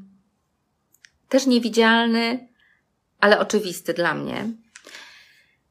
też 1.28 1.46
niewidzialny, 1.46 2.48
ale 3.20 3.38
oczywisty 3.38 3.94
dla 3.94 4.14
mnie. 4.14 4.48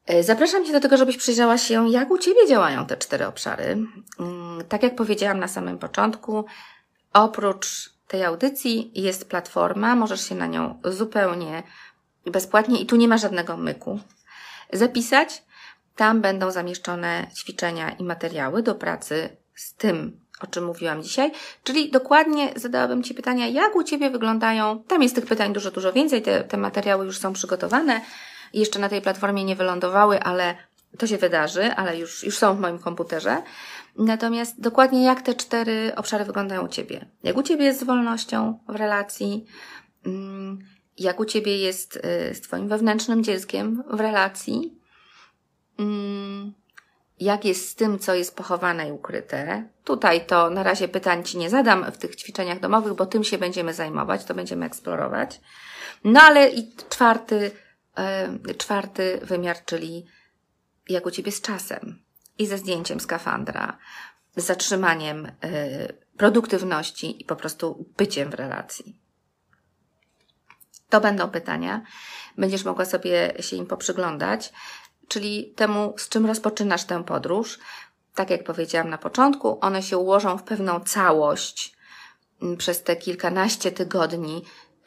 E, 0.06 0.24
zapraszam 0.24 0.66
Cię 0.66 0.72
do 0.72 0.80
tego, 0.80 0.98
żebyś 0.98 1.18
przyjrzała 1.18 1.58
się, 1.58 1.90
jak 1.90 2.12
u 2.12 2.18
Ciebie 2.18 2.48
działają 2.48 2.86
te 2.86 2.98
cztery 2.98 3.28
obszary. 3.28 3.78
Mm, 4.20 4.64
tak 4.70 4.84
jak 4.84 4.96
powiedziałam 4.96 5.40
na 5.40 5.48
samym 5.48 5.78
początku, 5.78 6.46
oprócz 7.14 7.96
tej 8.08 8.24
audycji 8.24 8.92
jest 8.96 9.30
platforma, 9.30 9.96
możesz 9.96 10.30
się 10.30 10.36
na 10.36 10.48
nią 10.48 10.80
zupełnie 10.84 11.64
bezpłatnie 12.26 12.82
i 12.82 12.86
tu 12.86 12.96
nie 12.96 13.08
ma 13.08 13.18
żadnego 13.18 13.58
myku 13.58 14.00
zapisać. 14.74 15.44
Tam 15.96 16.22
będą 16.22 16.52
zamieszczone 16.52 17.28
ćwiczenia 17.36 17.90
i 17.90 18.04
materiały 18.04 18.64
do 18.64 18.76
pracy 18.76 19.38
z 19.56 19.74
tym, 19.74 20.20
o 20.42 20.48
czym 20.48 20.66
mówiłam 20.66 21.04
dzisiaj. 21.04 21.32
Czyli 21.64 21.92
dokładnie 21.92 22.54
zadałabym 22.56 23.04
Ci 23.04 23.14
pytania, 23.14 23.48
jak 23.48 23.76
u 23.76 23.84
Ciebie 23.84 24.10
wyglądają. 24.10 24.84
Tam 24.88 25.04
jest 25.04 25.16
tych 25.16 25.26
pytań 25.26 25.54
dużo, 25.54 25.72
dużo 25.72 25.94
więcej. 25.94 26.22
Te, 26.22 26.44
te 26.44 26.58
materiały 26.58 27.06
już 27.06 27.18
są 27.18 27.34
przygotowane 27.34 28.02
jeszcze 28.60 28.80
na 28.80 28.90
tej 28.90 29.02
platformie 29.02 29.44
nie 29.44 29.56
wylądowały, 29.56 30.20
ale 30.20 30.56
to 30.98 31.08
się 31.08 31.18
wydarzy, 31.18 31.74
ale 31.76 31.98
już, 31.98 32.24
już 32.24 32.38
są 32.38 32.56
w 32.56 32.60
moim 32.60 32.80
komputerze. 32.80 33.42
Natomiast 33.98 34.62
dokładnie 34.62 35.04
jak 35.04 35.22
te 35.22 35.34
cztery 35.34 35.92
obszary 35.96 36.26
wyglądają 36.26 36.66
u 36.66 36.68
Ciebie? 36.68 37.06
Jak 37.24 37.38
u 37.38 37.44
Ciebie 37.44 37.66
jest 37.66 37.80
z 37.80 37.84
wolnością 37.84 38.60
w 38.68 38.76
relacji? 38.76 39.46
Mm, 40.06 40.60
jak 40.98 41.20
u 41.20 41.26
Ciebie 41.26 41.58
jest 41.58 41.96
y, 41.96 42.36
z 42.36 42.42
Twoim 42.42 42.68
wewnętrznym 42.68 43.24
dzieckiem 43.24 43.84
w 43.92 44.00
relacji? 44.00 44.80
Mm, 45.80 46.54
jak 47.20 47.46
jest 47.46 47.70
z 47.70 47.76
tym, 47.76 48.00
co 48.00 48.14
jest 48.14 48.36
pochowane 48.36 48.90
i 48.90 48.92
ukryte? 48.92 49.70
Tutaj 49.84 50.26
to 50.26 50.50
na 50.50 50.64
razie 50.64 50.88
pytań 50.88 51.24
Ci 51.24 51.38
nie 51.38 51.50
zadam 51.50 51.92
w 51.92 51.98
tych 51.98 52.16
ćwiczeniach 52.16 52.60
domowych, 52.60 52.94
bo 52.94 53.06
tym 53.06 53.24
się 53.24 53.38
będziemy 53.38 53.74
zajmować, 53.74 54.26
to 54.26 54.34
będziemy 54.34 54.66
eksplorować. 54.66 55.42
No 56.04 56.22
ale 56.22 56.50
i 56.50 56.76
czwarty 56.90 57.52
czwarty 58.58 59.20
wymiar, 59.24 59.66
czyli 59.66 60.06
jak 60.90 61.06
u 61.06 61.12
Ciebie 61.12 61.32
z 61.32 61.42
czasem 61.42 62.04
i 62.38 62.48
ze 62.48 62.58
zdjęciem 62.58 63.00
skafandra, 63.00 63.78
z 64.36 64.46
zatrzymaniem 64.46 65.26
e, 65.26 65.32
produktywności 66.18 67.22
i 67.22 67.26
po 67.26 67.36
prostu 67.36 67.86
byciem 67.98 68.30
w 68.30 68.34
relacji. 68.34 69.00
To 70.90 71.02
będą 71.02 71.30
pytania. 71.30 71.82
Będziesz 72.38 72.66
mogła 72.66 72.86
sobie 72.86 73.34
się 73.40 73.56
im 73.56 73.66
poprzyglądać, 73.66 74.54
czyli 75.08 75.54
temu, 75.56 75.94
z 75.98 76.10
czym 76.10 76.26
rozpoczynasz 76.26 76.84
tę 76.84 77.04
podróż. 77.04 77.60
Tak 78.16 78.30
jak 78.30 78.44
powiedziałam 78.44 78.90
na 78.90 78.98
początku, 78.98 79.58
one 79.62 79.84
się 79.84 79.98
ułożą 79.98 80.38
w 80.38 80.44
pewną 80.44 80.80
całość 80.80 81.76
przez 82.58 82.84
te 82.84 82.96
kilkanaście 82.96 83.72
tygodni, 83.72 84.44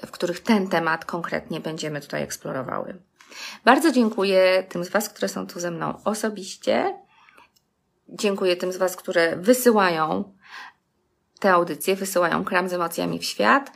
w 0.06 0.10
których 0.10 0.40
ten 0.40 0.68
temat 0.68 1.04
konkretnie 1.04 1.60
będziemy 1.60 2.00
tutaj 2.00 2.22
eksplorowały. 2.22 3.02
Bardzo 3.64 3.92
dziękuję 3.92 4.64
tym 4.68 4.84
z 4.84 4.88
Was, 4.88 5.08
które 5.08 5.28
są 5.28 5.46
tu 5.46 5.60
ze 5.60 5.70
mną 5.70 6.02
osobiście. 6.04 6.98
Dziękuję 8.08 8.56
tym 8.56 8.72
z 8.72 8.76
Was, 8.76 8.96
które 8.96 9.36
wysyłają 9.36 10.34
te 11.40 11.52
audycje, 11.52 11.96
wysyłają 11.96 12.44
kram 12.44 12.68
z 12.68 12.72
emocjami 12.72 13.18
w 13.18 13.24
świat. 13.24 13.72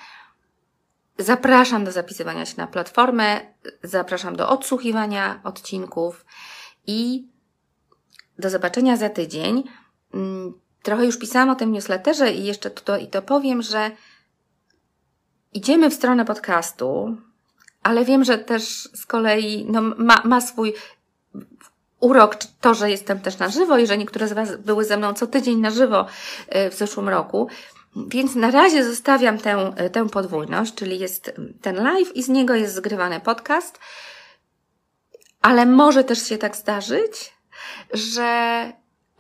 Zapraszam 1.19 1.85
do 1.85 1.93
zapisywania 1.93 2.47
się 2.47 2.55
na 2.57 2.67
platformę, 2.67 3.41
zapraszam 3.83 4.37
do 4.37 4.49
odsłuchiwania 4.49 5.41
odcinków 5.45 6.25
i 6.87 7.29
do 8.39 8.51
zobaczenia 8.51 8.97
za 8.97 9.09
tydzień. 9.09 9.65
Mm, 10.15 10.61
trochę 10.83 11.07
już 11.07 11.19
pisałam 11.19 11.51
o 11.51 11.55
tym 11.55 11.73
newsletterze 11.73 12.33
i 12.33 12.45
jeszcze 12.45 12.71
to, 12.71 12.97
i 12.97 13.07
to 13.07 13.23
powiem, 13.23 13.63
że 13.63 13.91
idziemy 15.53 15.91
w 15.91 15.95
stronę 15.95 16.25
podcastu, 16.25 17.17
ale 17.83 18.05
wiem, 18.05 18.25
że 18.25 18.39
też 18.39 18.89
z 18.95 19.07
kolei 19.07 19.67
no, 19.69 19.83
ma, 19.83 20.23
ma 20.25 20.41
swój 20.41 20.75
urok 22.01 22.37
to, 22.61 22.75
że 22.75 22.91
jestem 22.91 23.21
też 23.21 23.39
na 23.39 23.49
żywo 23.49 23.79
i 23.79 23.87
że 23.87 23.99
niektóre 23.99 24.29
z 24.29 24.33
Was 24.33 24.57
były 24.57 24.85
ze 24.85 24.97
mną 24.97 25.15
co 25.15 25.27
tydzień 25.27 25.61
na 25.61 25.71
żywo 25.71 26.07
e, 26.49 26.71
w 26.71 26.75
zeszłym 26.75 27.09
roku. 27.09 27.49
Więc 27.97 28.35
na 28.35 28.51
razie 28.51 28.85
zostawiam 28.85 29.39
tę, 29.39 29.73
e, 29.77 29.91
tę 29.91 30.09
podwójność, 30.09 30.75
czyli 30.75 30.99
jest 30.99 31.33
ten 31.61 31.77
live 31.77 32.17
i 32.17 32.23
z 32.23 32.29
niego 32.29 32.55
jest 32.55 32.75
zgrywany 32.75 33.21
podcast, 33.21 33.79
ale 35.43 35.67
może 35.67 36.05
też 36.05 36.29
się 36.29 36.39
tak 36.39 36.57
zdarzyć, 36.57 37.35
że, 37.93 38.73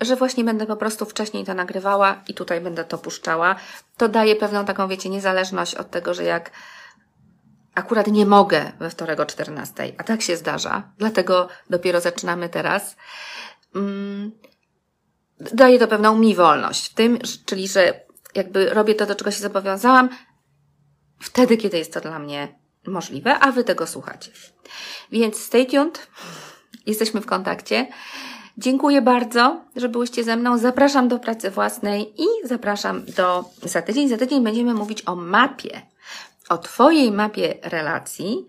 że 0.04 0.16
właśnie 0.16 0.44
będę 0.44 0.66
po 0.66 0.76
prostu 0.76 1.06
wcześniej 1.06 1.44
to 1.44 1.54
nagrywała 1.54 2.22
i 2.28 2.34
tutaj 2.34 2.60
będę 2.60 2.84
to 2.84 2.98
puszczała. 2.98 3.56
To 3.96 4.08
daje 4.08 4.36
pewną 4.36 4.64
taką, 4.64 4.88
wiecie, 4.88 5.10
niezależność 5.10 5.74
od 5.74 5.90
tego, 5.90 6.14
że 6.14 6.24
jak 6.24 6.50
akurat 7.74 8.06
nie 8.06 8.26
mogę 8.26 8.72
we 8.78 8.90
wtorek 8.90 9.20
o 9.20 9.26
14, 9.26 9.92
a 9.98 10.04
tak 10.04 10.22
się 10.22 10.36
zdarza, 10.36 10.92
dlatego 10.98 11.48
dopiero 11.70 12.00
zaczynamy 12.00 12.48
teraz. 12.48 12.96
Mm, 13.74 14.32
daje 15.40 15.78
to 15.78 15.88
pewną 15.88 16.18
mi 16.18 16.34
wolność 16.34 16.90
w 16.90 16.94
tym, 16.94 17.18
czyli 17.46 17.68
że 17.68 18.00
jakby 18.34 18.74
robię 18.74 18.94
to, 18.94 19.06
do 19.06 19.14
czego 19.14 19.30
się 19.30 19.40
zobowiązałam, 19.40 20.08
wtedy, 21.20 21.56
kiedy 21.56 21.78
jest 21.78 21.92
to 21.92 22.00
dla 22.00 22.18
mnie 22.18 22.58
możliwe, 22.86 23.38
a 23.38 23.52
wy 23.52 23.64
tego 23.64 23.86
słuchacie. 23.86 24.30
Więc 25.12 25.40
stay 25.40 25.66
tuned, 25.66 26.06
jesteśmy 26.86 27.20
w 27.20 27.26
kontakcie. 27.26 27.86
Dziękuję 28.58 29.02
bardzo, 29.02 29.64
że 29.76 29.88
byłyście 29.88 30.24
ze 30.24 30.36
mną. 30.36 30.58
Zapraszam 30.58 31.08
do 31.08 31.18
pracy 31.18 31.50
własnej 31.50 32.22
i 32.22 32.26
zapraszam 32.44 33.04
do 33.04 33.44
za 33.62 33.82
tydzień. 33.82 34.08
Za 34.08 34.16
tydzień 34.16 34.44
będziemy 34.44 34.74
mówić 34.74 35.02
o 35.06 35.16
mapie 35.16 35.82
o 36.52 36.58
Twojej 36.58 37.12
mapie 37.12 37.54
relacji. 37.62 38.46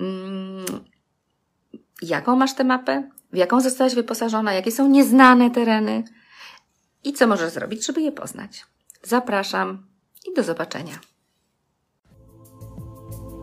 Mm, 0.00 0.84
jaką 2.02 2.36
masz 2.36 2.54
tę 2.54 2.64
mapę? 2.64 3.10
W 3.32 3.36
jaką 3.36 3.60
zostałaś 3.60 3.94
wyposażona? 3.94 4.52
Jakie 4.52 4.72
są 4.72 4.88
nieznane 4.88 5.50
tereny? 5.50 6.04
I 7.04 7.12
co 7.12 7.26
możesz 7.26 7.52
zrobić, 7.52 7.86
żeby 7.86 8.02
je 8.02 8.12
poznać? 8.12 8.66
Zapraszam 9.02 9.86
i 10.30 10.34
do 10.34 10.42
zobaczenia. 10.42 10.98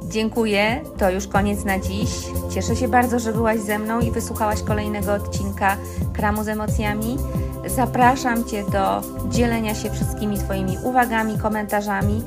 Dziękuję, 0.09 0.81
to 0.97 1.09
już 1.09 1.27
koniec 1.27 1.65
na 1.65 1.79
dziś. 1.79 2.09
Cieszę 2.49 2.75
się 2.75 2.87
bardzo, 2.87 3.19
że 3.19 3.33
byłaś 3.33 3.59
ze 3.59 3.79
mną 3.79 3.99
i 3.99 4.11
wysłuchałaś 4.11 4.63
kolejnego 4.63 5.13
odcinka 5.13 5.77
Kramu 6.13 6.43
z 6.43 6.47
emocjami. 6.47 7.17
Zapraszam 7.65 8.45
Cię 8.45 8.63
do 8.71 9.01
dzielenia 9.29 9.75
się 9.75 9.91
wszystkimi 9.91 10.37
Twoimi 10.37 10.77
uwagami, 10.83 11.37
komentarzami. 11.37 12.23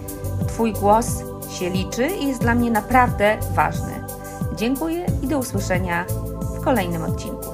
Twój 0.49 0.73
głos 0.73 1.07
się 1.51 1.71
liczy 1.71 2.07
i 2.07 2.29
jest 2.29 2.41
dla 2.41 2.55
mnie 2.55 2.71
naprawdę 2.71 3.39
ważny. 3.55 4.05
Dziękuję 4.57 5.07
i 5.23 5.27
do 5.27 5.39
usłyszenia 5.39 6.05
w 6.57 6.61
kolejnym 6.61 7.05
odcinku. 7.05 7.50